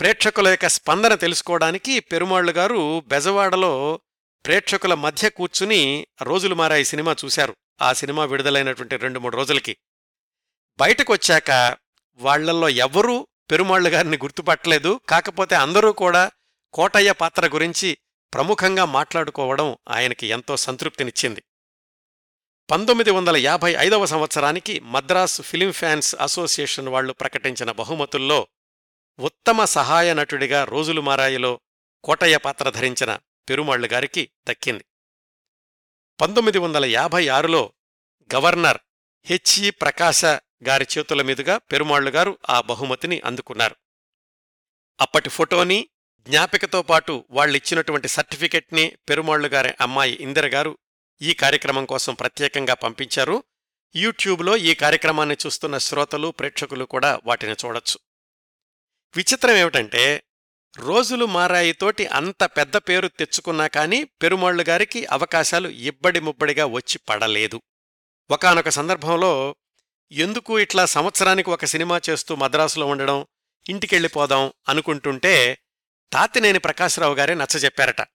ప్రేక్షకుల 0.00 0.48
యొక్క 0.48 0.68
స్పందన 0.68 1.14
తెలుసుకోవడానికి 1.14 2.00
పెరుమాళ్ళుగారు 2.00 3.00
బెజవాడలో 3.00 4.00
ప్రేక్షకుల 4.46 4.94
మధ్య 4.94 5.30
కూర్చుని 5.30 6.06
రోజులు 6.22 6.54
మారాయి 6.54 6.84
సినిమా 6.84 7.16
చూశారు. 7.24 7.56
ఆ 7.82 7.92
సినిమా 7.92 8.24
విడుదలైనటువంటి 8.24 8.96
రెండు 8.96 9.18
మూడు 9.18 9.36
రోజులకి. 9.36 9.76
బయటకొచ్చాక 10.78 11.76
వాళ్ళల్లో 12.14 12.68
ఎవ్వరూ 12.68 13.26
పెరుమాళ్ళుగారిని 13.50 14.16
గుర్తుపట్టలేదు. 14.16 15.00
కాకపోతే 15.08 15.54
అందరూ 15.54 15.92
కూడా 15.92 16.30
కోటయ్య 16.74 17.12
పాత్ర 17.12 17.46
గురించి 17.46 17.98
ప్రముఖంగా 18.34 18.84
మాట్లాడుకోవడం 18.84 19.76
ఆయనకి 19.88 20.26
ఎంతో 20.26 20.56
సంతృప్తినిచ్చింది. 20.56 21.42
పంతొమ్మిది 22.70 23.10
వందల 23.10 23.36
యాభై 23.36 23.74
ఐదవ 23.78 24.06
సంవత్సరానికి 24.06 24.80
మద్రాసు 24.80 25.42
ఫిలిం 25.42 25.72
ఫ్యాన్స్ 25.72 26.14
అసోసియేషన్ 26.14 26.88
వాళ్ళు 26.88 27.12
ప్రకటించిన 27.12 27.70
బహుమతుల్లో 27.70 28.48
ఉత్తమ 29.18 29.64
సహాయ 29.64 30.14
నటుడిగా 30.14 30.64
రోజులు 30.64 31.00
మారాయిలో 31.00 31.60
కోటయ్య 32.04 32.36
పాత్ర 32.36 32.70
ధరించిన 32.70 33.18
పెరుమాళ్ళు 33.48 33.88
గారికి 33.88 34.30
దక్కింది. 34.48 34.84
పంతొమ్మిది 36.20 36.58
వందల 36.58 36.84
యాభై 36.84 37.28
ఆరులో 37.28 37.72
గవర్నర్ 38.34 38.78
హెచ్ఈ 39.24 39.70
ప్రకాశ 39.70 40.24
గారి 40.68 40.86
చేతుల 40.98 41.22
మీదుగా 41.22 41.58
పెరుమాళ్ళు 41.58 42.10
గారు 42.10 42.38
ఆ 42.50 42.60
బహుమతిని 42.60 43.20
అందుకున్నారు. 43.20 43.76
అప్పటి 45.00 45.28
ఫోటోని 45.28 45.88
జ్ఞాపికతో 46.28 46.82
పాటు 46.82 47.24
వాళ్ళిచ్చినటువంటి 47.30 48.08
సర్టిఫికెట్ని 48.08 48.96
పెరుమాళ్ళు 49.08 49.48
గారి 49.48 49.74
అమ్మాయి 49.80 50.12
ఇందిరగారు 50.12 50.78
ఈ 51.22 51.34
కార్యక్రమం 51.34 51.84
కోసం 51.84 52.14
ప్రత్యేకంగా 52.14 52.74
పంపించారు. 52.74 53.42
యూట్యూబ్లో 53.96 54.56
ఈ 54.56 54.74
కార్యక్రమాన్ని 54.74 55.36
చూస్తున్న 55.46 55.78
శ్రోతలు 55.78 56.28
ప్రేక్షకులు 56.28 56.84
కూడా 56.84 57.20
వాటిని 57.24 57.52
చూడొచ్చు. 57.64 57.98
విచిత్రం 59.16 59.56
ఏమిటంటే 59.56 60.22
రోజులు 60.76 61.26
మారాయితోటి 61.26 62.06
అంత 62.06 62.44
పెద్ద 62.44 62.76
పేరు 62.76 63.08
తెచ్చుకున్నా 63.08 63.66
కానీ 63.66 64.04
పెరుమాళ్ళు 64.04 64.64
గారికి 64.68 65.06
అవకాశాలు 65.06 65.68
ఇబ్బడి 65.68 66.20
ముబ్బడిగా 66.20 66.66
వచ్చి 66.66 66.98
పడలేదు. 66.98 67.62
ఒకనొక 68.30 68.68
సందర్భంలో 68.68 69.56
ఎందుకు 70.12 70.58
ఇట్లా 70.58 70.86
సంవత్సరానికి 70.86 71.50
ఒక 71.50 71.64
సినిమా 71.64 72.00
చేస్తూ 72.10 72.34
మద్రాసులో 72.34 72.86
ఉండడం 72.86 73.26
ఇంటికెళ్ళిపోదాం 73.68 74.52
అనుకుంటుంటే 74.68 75.58
తాతినేని 76.12 76.58
ప్రకాశరావు 76.58 77.14
గారే 77.14 77.34
నచ్చజెప్పారట 77.34 78.06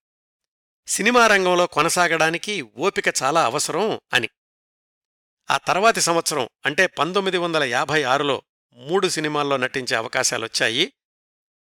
సినిమా 0.88 1.28
రంగంలో 1.28 1.67
కొనసాగడానికి 1.67 2.62
ఓపిక 2.62 3.04
చాలా 3.23 3.45
అవసరం 3.45 3.99
అని. 4.13 4.30
ఆ 5.52 5.58
తర్వాతి 5.58 6.02
సంవత్సరం 6.02 6.49
అంటే 6.65 6.88
పంతొమ్మిది 6.88 7.38
వందల 7.38 7.63
యాభై 7.63 8.04
ఆరులో 8.04 8.41
మూడు 8.73 9.08
సినిమాల్లో 9.08 9.58
నటించే 9.58 9.97
అవకాశాలొచ్చాయి. 9.97 10.93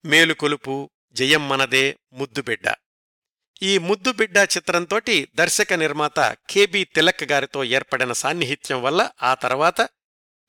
మేలుకొలుపు 0.06 0.90
జయం 1.14 1.50
మనదే 1.50 1.98
ముద్దుబిడ్డ 2.14 2.76
ఈ 3.64 3.78
ముద్దుబిడ్డ 3.78 4.38
చిత్రంతోటి 4.38 5.28
దర్శక 5.36 5.74
నిర్మాత 5.74 6.20
కెబి 6.20 6.84
తిలక్ 6.84 7.24
గారితో 7.24 7.64
ఏర్పడిన 7.64 8.12
సాన్నిహిత్యం 8.12 8.84
వల్ల 8.84 9.10
ఆ 9.24 9.34
తర్వాత 9.34 9.82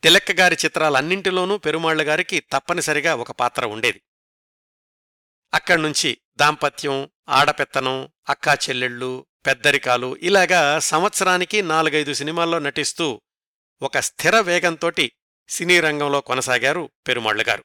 తిలక్ 0.03 0.31
గారి 0.31 0.57
చిత్రాలన్నింటిలోనూ 0.65 1.59
పెరుమాళ్ళ 1.59 2.03
గారికి 2.03 2.41
తప్పనిసరిగా 2.41 3.15
ఒక 3.15 3.31
పాత్ర 3.31 3.67
ఉండేది. 3.67 4.03
అక్కడ్నుంచి 5.55 6.19
దాంపత్యం 6.37 7.11
ఆడపెత్తనం 7.29 8.09
అక్కా 8.29 8.55
చెల్లెళ్ళు 8.55 9.27
పెద్దరికాలు 9.47 10.17
ఇలాగా 10.23 10.79
సంవత్సరానికి 10.79 11.63
నాలుగైదు 11.63 12.13
సినిమాల్లో 12.13 12.59
నటిస్తూ 12.59 13.21
ఒక 13.83 13.99
స్థిర 13.99 14.41
వేగంతోటి 14.41 15.13
సినీ 15.49 15.81
రంగంలో 15.81 16.21
కొనసాగారు 16.21 16.91
పెరుమాళ్ళుగారు 17.07 17.65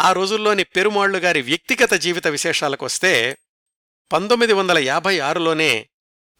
ఆ 0.00 0.12
రోజుల్లోని 0.12 0.64
పెరుమాళ్ళుగారి 0.64 1.42
వ్యక్తిగత 1.42 1.94
జీవిత 1.94 2.26
విశేషాలకొస్తే 2.26 3.38
పంతొమ్మిది 4.12 4.52
వందల 4.52 4.78
యాభై 4.78 5.18
ఆరులోనే 5.18 5.88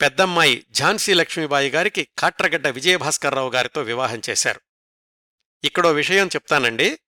పెద్దమ్మాయి 0.01 0.67
ఝాన్సీ 0.71 1.15
లక్ష్మీబాయి 1.15 1.71
గారికి 1.71 2.09
కాట్రగడ్డ 2.19 2.67
విజయభాస్కర్రావు 2.67 3.51
గారితో 3.51 3.83
వివాహం 3.83 4.23
చేశారు. 4.31 4.61
ఇక్కడో 5.65 5.93
విషయం 5.93 6.27
చెప్తానండి. 6.27 6.99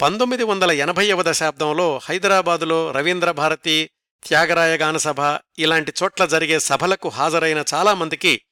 పంతొమ్మిది 0.00 0.44
వందల 0.44 0.70
ఎనభైవ 0.70 1.22
దశాబ్దంలో 1.22 2.00
హైదరాబాదులో 2.04 2.92
రవీంద్ర 2.92 3.30
భారతి 3.30 3.90
త్యాగరాయ 4.26 4.76
గానసభ 4.76 5.20
ఇలాంటి 5.58 5.92
చోట్ల 6.02 6.26
జరిగే 6.26 6.58
సభలకు 6.58 7.08
హాజరైన 7.08 7.64
చాలామందికి 7.74 8.42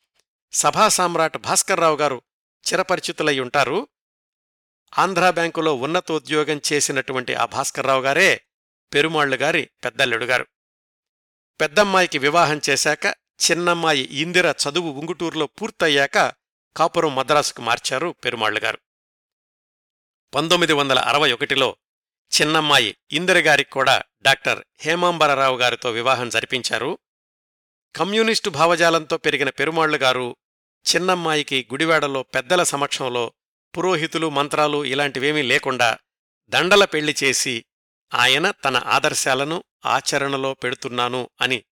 సభా 0.53 0.89
సామ్రాట్ 0.89 1.39
భాస్కర్రావు 1.39 1.97
గారు 1.97 2.23
చిరపరిచితులై 2.67 3.41
ఉంటారు. 3.41 3.89
ఆంధ్రా 4.99 5.31
బ్యాంకులో 5.31 5.75
ఉన్నతోద్యోగం 5.75 6.61
చేసినటువంటి 6.73 7.35
ఆ 7.35 7.45
భాస్కర్రావు 7.45 8.03
గారే 8.03 8.41
పెరుమాళ్ళు 8.95 9.37
గారి 9.37 9.71
పెద్దల్లుడు 9.85 10.25
గారు. 10.25 10.47
పెద్దమ్మాయికి 11.61 12.19
వివాహం 12.19 12.61
చేశాక 12.71 13.07
చిన్నమ్మాయి 13.51 14.03
ఇందిర 14.03 14.51
చదువు 14.51 14.91
ఉంగుటూరులో 15.01 15.47
పూర్తయ్యాక 15.47 16.33
కాపురం 16.77 17.15
మద్రాసుకు 17.15 17.63
మార్చారు 17.63 18.15
పెరుమాళ్ళు 18.25 18.61
గారు. 18.61 18.79
పంతొమ్మిది 20.35 20.73
వందల 20.73 20.99
అరవై 20.99 21.33
ఒకటిలో 21.33 21.77
చిన్నమ్మాయి 22.33 22.97
ఇందిరగారికి 23.12 23.71
కూడా 23.71 24.03
డాక్టర్ 24.23 24.65
హేమాంబరరావు 24.81 25.57
గారితో 25.57 25.91
వివాహం 25.91 26.29
జరిపించారు. 26.29 26.99
కమ్యూనిస్టు 27.97 28.51
భావజాలంతో 28.51 29.17
పెరిగిన 29.17 29.51
పెరుమాళ్ళు 29.51 29.99
గారు 29.99 30.37
చిన్నమ్మాయికి 30.87 31.69
గుడివాడలో 31.73 32.23
పెద్దల 32.23 32.62
సమక్షంలో 32.62 33.33
పురోహితులు 33.79 34.31
మంత్రాలు 34.31 34.85
ఇలాంటివేమీ 34.85 35.43
లేకుండా 35.43 35.99
దండల 36.49 36.85
పెళ్ళి 36.85 37.15
చేసి 37.25 37.65
ఆయన 38.15 38.51
తన 38.51 38.77
ఆదర్శాలను 38.77 39.65
ఆచరణలో 39.87 40.55
పెడుతున్నాను 40.55 41.31
అని 41.41 41.65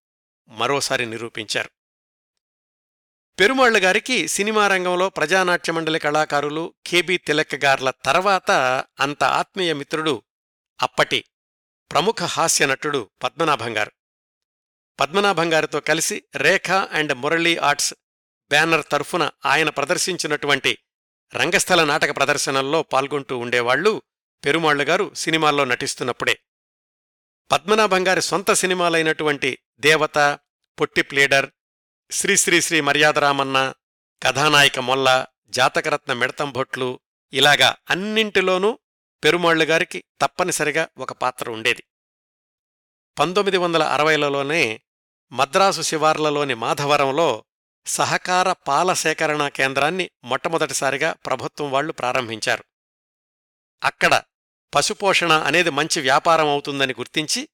మరోసారి 0.48 1.06
నిరూపించారు. 1.06 1.70
పెరుమాళ్ళ 3.38 3.84
గారికి 3.84 4.28
సినిమా 4.28 4.68
రంగంలో 4.68 5.08
ప్రజానాట్య 5.08 5.72
మండలి 5.72 5.98
కళాకారులు 5.98 6.74
కెబి 6.86 7.16
తిలక్ 7.16 7.54
గార్ల 7.54 7.90
తర్వాత 7.90 8.50
అంత 9.00 9.24
ఆత్మీయ 9.24 9.72
మిత్రుడు 9.72 10.22
అప్పటి 10.82 11.24
ప్రముఖ 11.92 12.22
హాస్య 12.22 12.66
నటుడు 12.66 13.10
పద్మనాభం 13.22 13.76
గారు. 13.76 13.92
పద్మనాభం 15.00 15.52
గారితో 15.52 15.80
కలిసి 15.80 16.24
Rekha 16.36 16.70
and 16.70 17.14
Murali 17.14 17.56
arts 17.56 17.94
banner 18.48 18.84
తరఫున 18.92 19.30
ఆయన 19.46 19.70
ప్రదర్శించినటువంటి 19.70 20.78
రంగస్థల 21.34 21.84
నాటక 21.84 22.16
ప్రదర్శనల్లో 22.16 22.82
పాల్గొంటూ 22.82 23.38
ఉండేవాళ్ళు 23.38 24.02
పెరుమాళ్ళు 24.44 24.84
గారు 24.84 25.14
సినిమాల్లో 25.14 25.64
నటిస్తున్నప్పుడే. 25.64 26.38
పద్మనాభం 27.52 28.08
గారి 28.08 28.22
సొంత 28.22 28.52
సినిమాలైనటువంటి 28.52 29.58
దేవత 29.78 30.38
పొట్టి 30.80 31.02
ప్లేడర్ 31.02 31.50
శ్రీశ్రీశ్రీ 32.10 32.80
మర్యాదరామన్న 32.80 33.72
కథానాయిక 34.22 34.78
మొల్ల 34.78 35.26
జాతకరత్న 35.48 36.12
మిడతంభొట్లు 36.12 37.00
ఇలాగా 37.32 37.76
అన్నింటిలోనూ 37.90 38.78
పెరుమాళ్ళుగారికి 39.24 40.04
తప్పనిసరిగా 40.20 40.88
ఒక 40.98 41.12
పాత్ర 41.12 41.50
ఉండేది. 41.50 41.84
పంతొమ్మిది 43.18 43.56
వందల 43.56 43.82
అరవైలలోనే 43.82 44.80
మద్రాసు 45.32 45.82
శివార్లలోని 45.82 46.54
మాధవరంలో 46.54 47.44
సహకార 47.86 48.52
పాల 48.52 48.92
సేకరణ 48.92 49.48
కేంద్రాన్ని 49.48 50.10
మొట్టమొదటిసారిగా 50.24 51.12
ప్రభుత్వం 51.12 51.70
వాళ్ళు 51.70 51.92
ప్రారంభించారు. 51.92 52.64
అక్కడ 53.82 54.22
పశుపోషణ 54.74 55.32
అనేది 55.32 55.70
మంచి 55.70 56.00
వ్యాపారం 56.00 56.48
అవుతుందని 56.48 56.92
గుర్తించి 56.92 57.48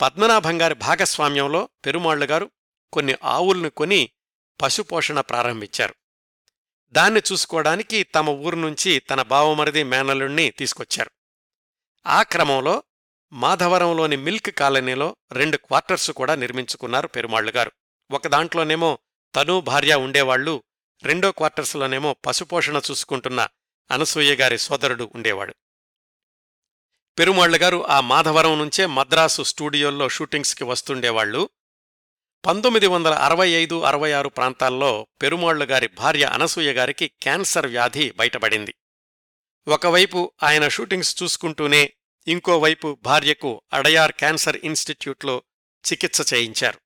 పద్మనాభంగారి 0.00 0.74
భాగస్వామ్యంలో 0.74 1.68
పెరుమాళ్ళుగారు 1.86 2.50
కొన్ని 2.94 3.14
ఆవుల్ని 3.24 3.70
కొని 3.70 4.10
పశుపోషణ 4.62 5.20
ప్రారంభించారు. 5.20 5.94
దాన్ని 6.92 7.22
చూసుకోవడానికి 7.32 8.02
తమ 8.02 8.28
ఊరు 8.28 8.56
నుంచి 8.56 8.98
తన 8.98 9.22
బావమరిది 9.22 9.82
మేనలుణ్ణి 9.82 10.50
తీసుకొచ్చారు. 10.50 11.10
ఆ 12.06 12.22
క్రమంలో 12.22 12.82
మాధవరంలోని 13.32 14.16
మిల్క్ 14.16 14.50
కాలనీలో 14.50 15.16
రెండు 15.32 15.56
క్వార్టర్స్ 15.56 16.10
కూడా 16.10 16.34
నిర్మించుకున్నారు 16.34 17.08
పెరుమాళ్ళుగారు 17.08 17.72
ఒక 18.10 18.26
దాంట్లోనేమో 18.26 18.98
తను 19.36 19.60
భార్య 19.60 19.94
ఉండేవాళ్ళు 19.94 20.62
రెండో 21.02 21.32
క్వార్టర్స్లోనేమో 21.32 22.16
పశుపోషణ 22.26 22.80
చూసుకుంటున్న 22.90 23.48
అనసూయ 23.90 24.36
గారి 24.36 24.58
సోదరుడు 24.58 25.12
ఉండేవాడు. 25.14 25.54
పెరుమాళ్ళుగారు 27.18 27.86
ఆ 27.86 28.00
మాధవరం 28.00 28.58
నుంచే 28.58 28.86
మద్రాసు 28.86 29.42
స్టూడియోల్లో 29.42 30.08
షూటింగ్స్కి 30.08 30.64
వస్తుండేవాళ్ళు 30.64 31.50
పంతొమ్మిది 32.46 32.86
వందల 32.86 33.12
అరవై 33.12 33.50
ఐదు 33.50 33.82
అరవై 33.82 34.12
ఆరు 34.12 34.28
ప్రాంతాల్లో 34.28 35.06
పెరుమాళ్ళు 35.22 35.64
గారి 35.64 35.88
భార్య 35.88 36.24
అనసూయ 36.24 36.72
గారికి 36.72 37.08
క్యాన్సర్ 37.08 37.66
వ్యాధి 37.66 38.10
బయటపడింది. 38.10 38.74
ఒకవైపు 39.68 40.32
ఆయన 40.42 40.68
షూటింగ్స్ 40.68 41.22
చూసుకుంటూనే 41.22 41.92
ఇంకోవైపు 42.28 42.98
భార్యకు 43.02 43.62
అడయార్ 43.72 44.12
క్యాన్సర్ 44.12 44.56
ఇన్స్టిట్యూట్లో 44.56 45.42
చికిత్స 45.92 46.34
చేయించారు. 46.34 46.80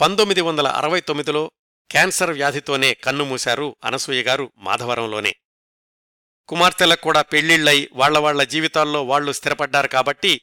పంతొమ్మిది 0.00 0.40
వందల 0.40 0.68
అరవై 0.68 1.00
తొమ్మిదిలో 1.00 1.50
క్యాన్సర్ 1.90 2.30
వ్యాధితోనే 2.30 2.94
కన్నుమూశారు 2.94 3.76
అనసూయ 3.84 4.22
గారు 4.22 4.52
మాధవరంలోనే. 4.56 5.34
కుమార్తెలకు 6.48 7.00
కూడా 7.00 7.22
పెళ్ళిళ్ళై 7.22 7.88
వాళ్ళ 7.92 8.18
వాళ్ళ 8.18 8.42
జీవితాల్లో 8.42 9.04
వాళ్ళు 9.04 9.32
స్థిరపడ్డారు 9.32 9.88
కాబట్టి 9.88 10.40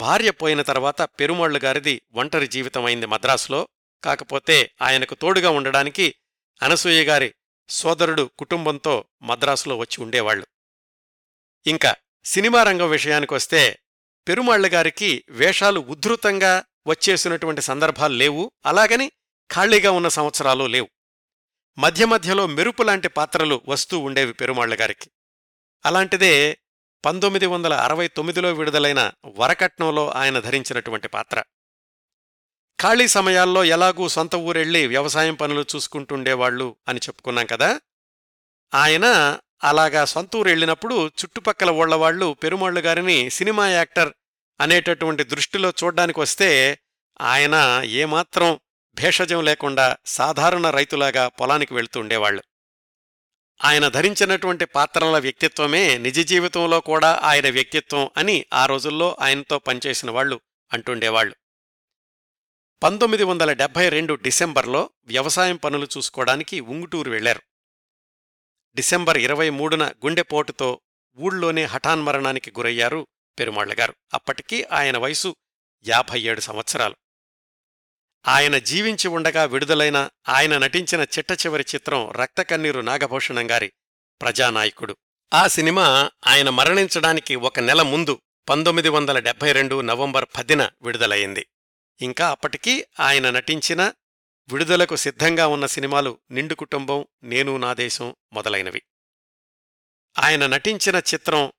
భార్య 0.00 0.30
పోయిన 0.30 0.62
తర్వాత 0.62 1.02
పెరుమాళ్ళు 1.02 1.60
గారిది 1.64 2.02
ఒంటరి 2.12 2.46
జీవితమైంది 2.46 3.06
మద్రాసులో. 3.06 3.68
కాకపోతే 4.04 4.70
ఆయనకు 4.82 5.14
తోడుగా 5.14 5.50
ఉండడానికి 5.50 6.14
అనసూయ 6.62 7.04
గారి 7.04 7.34
సోదరుడు 7.68 8.30
కుటుంబంతో 8.38 9.04
మద్రాసులో 9.22 9.76
వచ్చి 9.76 10.04
ఉండేవాళ్ళు 10.04 10.46
ఇంకా 11.66 11.96
సినిమా 12.24 12.62
రంగం 12.62 12.90
విషయానికొస్తే 12.90 13.78
పెరుమాళ్ళగారికి 14.28 15.24
వేషాలు 15.28 15.80
ఉద్ధృతంగా 15.80 16.64
వచ్చేసినటువంటి 16.86 17.62
సందర్భాలు 17.62 18.14
లేవు. 18.14 18.52
అలాగని 18.66 19.12
ఖాళీగా 19.52 19.90
ఉన్న 19.90 20.08
సంవత్సరాలు 20.08 20.64
లేవు. 20.64 20.88
మధ్య 21.78 22.04
మధ్యలో 22.04 22.46
మెరుపులాంటి 22.46 23.08
పాత్రలు 23.08 23.62
వస్తూ 23.68 23.98
ఉండేవి 23.98 24.32
పెరుమాళ్ళగారికి 24.32 25.10
అలాంటిదే 25.86 26.58
పంతొమ్మిది 27.04 27.46
వందల 27.46 27.72
అరవై 27.72 28.08
తొమ్మిదిలో 28.08 28.52
విడుదలైన 28.52 29.12
వరకట్నంలో 29.26 30.10
ఆయన 30.10 30.38
ధరించినటువంటి 30.38 31.08
పాత్ర. 31.08 31.42
ఖాళీ 32.80 33.08
సమయాల్లో 33.08 33.64
ఎలాగూ 33.64 34.08
సొంత 34.08 34.34
ఊరెళ్ళి 34.34 34.86
వ్యవసాయం 34.86 35.34
పనులు 35.34 35.64
చూసుకుంటుండేవాళ్ళు 35.76 36.76
అని 36.88 36.98
చెప్పుకున్నాం 36.98 37.46
కదా. 37.46 37.80
ఆయన 38.74 39.38
అలాగా 39.64 40.04
సొంత 40.04 40.36
ఊరు 40.36 40.48
వెళ్ళినప్పుడు 40.48 41.06
చుట్టుపక్కల 41.06 41.70
ఓళ్ళవాళ్ళు 41.70 42.32
పెరుమాళ్ళు 42.32 42.80
గారిని 42.80 43.30
సినిమా 43.30 43.68
యాక్టర్ 43.68 44.12
అనేటటువంటి 44.60 45.24
దృష్టిలో 45.24 45.72
చూడ్డానికి 45.84 46.20
వస్తే 46.20 46.78
ఆయన 47.20 47.82
ఏమాత్రం 47.84 48.60
భేషజం 48.94 49.44
లేకుండా 49.44 49.96
సాధారణ 50.06 50.70
రైతులాగా 50.70 51.28
పొలానికి 51.28 51.74
వెళ్తూ 51.74 52.00
ఉండేవాళ్ళు 52.00 52.42
ఆయన 53.64 53.88
ధరించినటువంటి 53.88 54.64
పాత్రల 54.64 55.18
వ్యక్తిత్వమే 55.18 55.98
నిజ 55.98 56.20
జీవితంలో 56.20 56.80
కూడా 56.80 57.20
ఆయన 57.22 57.50
వ్యక్తిత్వం 57.50 58.10
అని 58.16 58.46
ఆ 58.52 58.66
రోజుల్లో 58.66 59.16
ఆయనతో 59.20 59.58
పనిచేసిన 59.58 60.10
వాళ్ళు 60.10 60.40
అంటుండేవాళ్ళు 60.72 61.34
పంతొమ్మిది 62.82 63.24
వందల 63.24 63.52
డెబ్బై 63.52 63.88
రెండు 63.88 64.14
డిసెంబర్లో 64.14 64.90
వ్యవసాయం 65.04 65.56
పనులు 65.56 65.88
చూసుకోవడానికి 65.96 66.60
ఉంగుటూరు 66.60 67.10
వెళ్ళారు 67.10 67.42
డిసెంబర్ 68.74 69.18
ఇరవై 69.18 69.50
మూడున 69.50 69.84
గుండెపోటుతో 70.04 70.80
ఊళ్ళోనే 71.18 71.64
హఠాన్మరణానికి 71.64 72.50
గురయ్యారు 72.50 73.06
పెరుమాళ్ళగారు 73.38 73.94
అప్పటికీ 74.14 74.62
ఆయన 74.72 74.96
వయసు 74.96 75.36
యాభై 75.84 76.20
ఏడు 76.20 76.40
సంవత్సరాలు. 76.40 76.96
ఆయన 78.26 78.58
జీవించి 78.58 79.08
ఉండగా 79.08 79.44
విడుదలైన 79.44 80.10
ఆయన 80.28 80.58
నటించిన 80.58 81.00
చిట్ట 81.00 81.32
చివరి 81.32 81.64
చిత్రం 81.74 82.10
రక్తకన్నీరు 82.10 82.80
నాగభూషణం 82.80 83.50
గారి 83.50 83.72
ప్రజానాయకుడు. 84.22 84.96
ఆ 85.34 85.46
సినిమా 85.46 86.10
ఆయన 86.26 86.50
మరణించడానికి 86.50 87.34
ఒక 87.34 87.60
నెల 87.60 87.82
ముందు 87.82 88.20
పంతొమ్మిది 88.48 88.88
వందల 88.88 89.18
డెబ్బై 89.18 89.52
రెండు 89.52 89.80
నవంబర్ 89.80 90.24
పదిన 90.38 90.70
విడుదలయింది 90.82 91.46
ఇంకా 92.00 92.30
అప్పటికీ 92.30 92.84
ఆయన 93.00 93.30
నటించిన 93.30 93.92
విడుదలకు 94.48 94.96
సిద్ధంగా 94.96 95.46
ఉన్న 95.46 95.66
సినిమాలు 95.66 96.18
నిండు 96.30 96.54
కుటుంబం 96.54 97.06
నేను 97.22 97.56
నా 97.56 97.74
దేశం 97.74 98.16
మొదలైనవి. 98.32 98.82
ఆయన 100.18 100.46
నటించిన 100.46 100.96
చిత్రం 100.96 101.52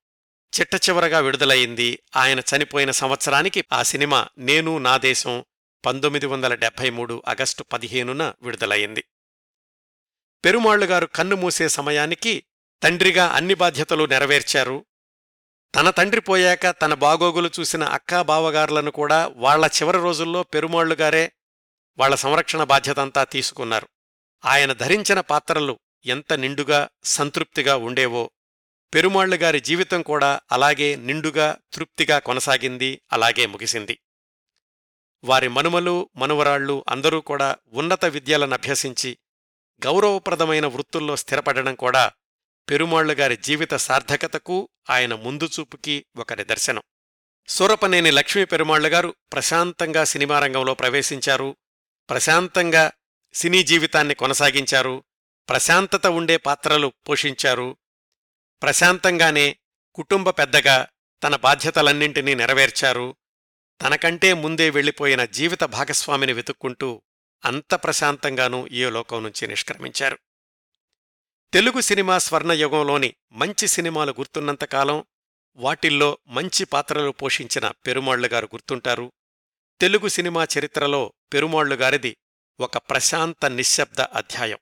చిట్ట 0.60 0.74
చివరగా 0.74 1.18
విడుదలయింది 1.18 2.02
ఆయన 2.16 2.40
చనిపోయిన 2.40 2.90
సంవత్సరానికి 2.90 3.64
ఆ 3.72 3.82
సినిమా 3.82 4.28
నేను 4.38 4.78
నా 4.78 4.96
దేశం 4.96 5.44
పంతొమ్మిది 5.84 6.26
వందల 6.26 6.54
డెబ్భై 6.54 6.90
మూడు 6.90 7.22
ఆగస్టు 7.28 7.62
పదిహేనున 7.62 8.32
విడుదలయింది 8.42 9.04
పెరుమాళ్ళుగారు 10.44 11.06
కన్ను 11.06 11.36
మూసే 11.36 11.68
సమయానికి 11.68 12.44
తండ్రిగా 12.82 13.26
అన్ని 13.26 13.54
బాధ్యతలు 13.54 14.06
నెరవేర్చారు. 14.06 14.86
తన 15.74 15.90
తండ్రి 15.90 16.20
పోయాక 16.20 16.70
తన 16.70 16.94
బాగోగులు 16.94 17.50
చూసిన 17.60 17.84
అక్కా 17.84 18.22
బావగారులను 18.22 18.90
కూడా 18.90 19.26
వాళ్ళ 19.26 19.66
చివరి 19.66 19.98
రోజుల్లో 19.98 20.42
పెరుమాళ్ళుగారే 20.42 21.32
వాళ్ళ 21.98 22.14
సంరక్షణ 22.14 22.64
బాధ్యతంతా 22.64 23.24
తీసుకున్నారు. 23.24 23.88
ఆయన 24.44 24.72
ధరించిన 24.72 25.20
పాత్రలు 25.20 25.80
ఎంత 26.06 26.32
నిండుగా 26.32 26.88
సంతృప్తిగా 27.04 27.76
ఉండేవో 27.76 28.30
పెరుమాళ్ళుగారి 28.94 29.60
జీవితం 29.60 30.02
కూడా 30.02 30.40
అలాగే 30.52 30.96
నిండుగా 30.96 31.56
తృప్తిగా 31.72 32.18
కొనసాగింది 32.18 33.02
అలాగే 33.12 33.46
ముగిసింది. 33.46 33.98
వారి 35.24 35.48
మనుమలు 35.48 36.10
మనువరాళ్ళు 36.16 36.84
అందరూ 36.88 37.20
కూడా 37.20 37.56
ఉన్నత 37.72 38.04
విద్యలను 38.04 38.54
అభ్యసించి 38.54 39.18
గౌరవప్రదమైన 39.86 40.66
వృత్తుల్లో 40.66 41.16
స్థిరపడడం 41.16 41.74
కూడా 41.74 42.12
పెరుమాళ్ళుగారి 42.70 43.36
జీవిత 43.36 43.74
సార్థకతకు 43.74 44.68
ఆయన 44.90 45.14
ముందుచూపుకి 45.14 46.06
ఒక 46.16 46.32
నిదర్శనం. 46.32 46.82
సూరపనేని 47.48 48.10
లక్ష్మీ 48.10 48.44
పెరుమాళ్ళుగారు 48.44 49.14
ప్రశాంతంగా 49.32 50.04
సినిమా 50.04 50.40
రంగంలో 50.40 50.74
ప్రవేశించారు. 50.74 51.56
ప్రశాంతంగా 52.10 52.92
సినీ 53.34 53.62
జీవితాన్ని 53.62 54.14
కొనసాగించారు. 54.14 55.04
ప్రశాంతత 55.48 56.06
ఉండే 56.06 56.36
పాత్రలు 56.36 56.92
పోషించారు. 57.08 57.76
ప్రశాంతంగానే 58.62 59.56
కుటుంబ 59.94 60.30
పెద్దగా 60.30 60.86
తన 61.22 61.36
బాధ్యతలన్నింటినీ 61.36 62.34
నెరవేర్చారు. 62.34 63.16
తనకంటే 63.80 64.32
ముందే 64.32 64.70
వెళ్ళిపోయిన 64.70 65.24
జీవిత 65.24 65.64
భాగస్వామిని 65.64 66.32
వెతుక్కుంటూ 66.32 67.02
అంత 67.44 67.74
ప్రశాంతంగానూ 67.74 68.66
ఈ 68.66 68.84
లోకం 68.84 69.22
నుంచి 69.22 69.46
నిష్క్రమించారు. 69.46 70.18
తెలుగు 71.52 71.80
సినిమా 71.80 72.18
స్వర్ణయుగంలోని 72.18 73.14
మంచి 73.32 73.68
సినిమాలు 73.68 74.10
గుర్తున్నంతకాలం 74.10 75.04
వాటిల్లో 75.56 76.18
మంచి 76.28 76.64
పాత్రలు 76.64 77.10
పోషించిన 77.10 77.68
పెరుమాళ్ళుగారు 77.68 78.46
గుర్తుంటారు. 78.46 79.12
తెలుగు 79.80 80.08
సినిమా 80.08 80.46
చరిత్రలో 80.58 81.12
పెరుమాళ్ళుగారిది 81.32 82.16
ఒక 82.60 82.78
ప్రశాంత 82.78 83.46
నిశ్శబ్ద 83.46 84.00
అధ్యాయం. 84.00 84.58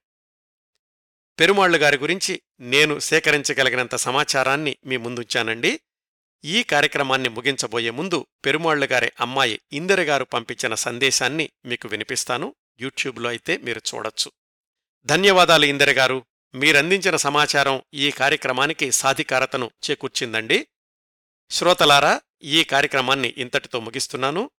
పెరుమాళ్ళుగారి 1.40 1.98
గురించి 1.98 2.42
నేను 2.60 2.98
సేకరించగలిగినంత 2.98 3.96
సమాచారాన్ని 3.96 4.76
మీ 4.86 4.96
ముందుంచానండి. 4.96 5.80
ఈ 6.44 6.62
కార్యక్రమాన్ని 6.62 7.28
ముగించబోయే 7.28 7.90
ముందు 7.90 8.26
పెరుమాళ్ళుగారి 8.44 9.12
అమ్మాయి 9.20 9.60
ఇందిరగారు 9.72 10.24
పంపించిన 10.24 10.74
సందేశాన్ని 10.74 11.50
మీకు 11.64 11.88
వినిపిస్తాను. 11.88 12.54
యూట్యూబ్లో 12.80 13.28
అయితే 13.28 13.56
మీరు 13.56 13.80
చూడొచ్చు. 13.94 14.32
ధన్యవాదాలు 15.04 15.64
ఇందిరగారు 15.64 16.26
మీరందించిన 16.54 17.16
సమాచారం 17.16 17.82
ఈ 17.94 18.10
కార్యక్రమానికి 18.10 18.92
సాధికారతను 18.92 19.70
చేకూర్చిందండి. 19.90 20.66
శ్రోతలారా 21.50 22.20
ఈ 22.42 22.64
కార్యక్రమాన్ని 22.64 23.34
ఇంతటితో 23.36 23.80
ముగిస్తున్నాను. 23.80 24.50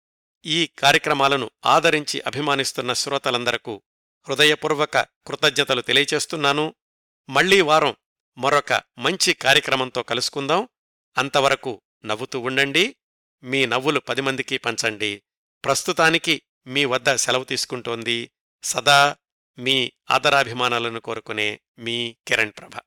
ఈ 0.46 0.70
కార్యక్రమాలను 0.78 1.50
ఆదరించి 1.66 2.20
అభిమానిస్తున్న 2.20 2.92
శ్రోతలందరకు 2.92 3.82
హృదయపూర్వక 4.28 4.98
కృతజ్ఞతలు 4.98 5.80
తెలియచేస్తున్నాను. 5.80 6.74
మళ్ళీ 7.28 7.60
వారం 7.60 7.96
మరొక 8.38 8.72
మంచి 8.98 9.32
కార్యక్రమంతో 9.32 10.02
కలుసుకుందాం. 10.02 10.68
అంతవరకు 11.18 11.82
నవ్వుతూ 12.04 12.40
ఉండండి. 12.40 12.96
మీ 13.42 13.66
నవ్వులు 13.66 14.00
పది 14.00 14.20
మందికి 14.20 14.58
పంచండి. 14.58 15.22
ప్రస్తుతానికి 15.64 16.42
మీ 16.66 16.84
వద్ద 16.84 17.14
సెలవు 17.14 17.44
తీసుకుంటోంది 17.44 18.30
సదా 18.62 19.16
మీ 19.58 19.92
ఆదరాభిమానాలను 20.10 21.00
కోరుకునే 21.00 21.60
మీ 21.78 22.16
కిరణ్ 22.28 22.52
ప్రభ. 22.58 22.80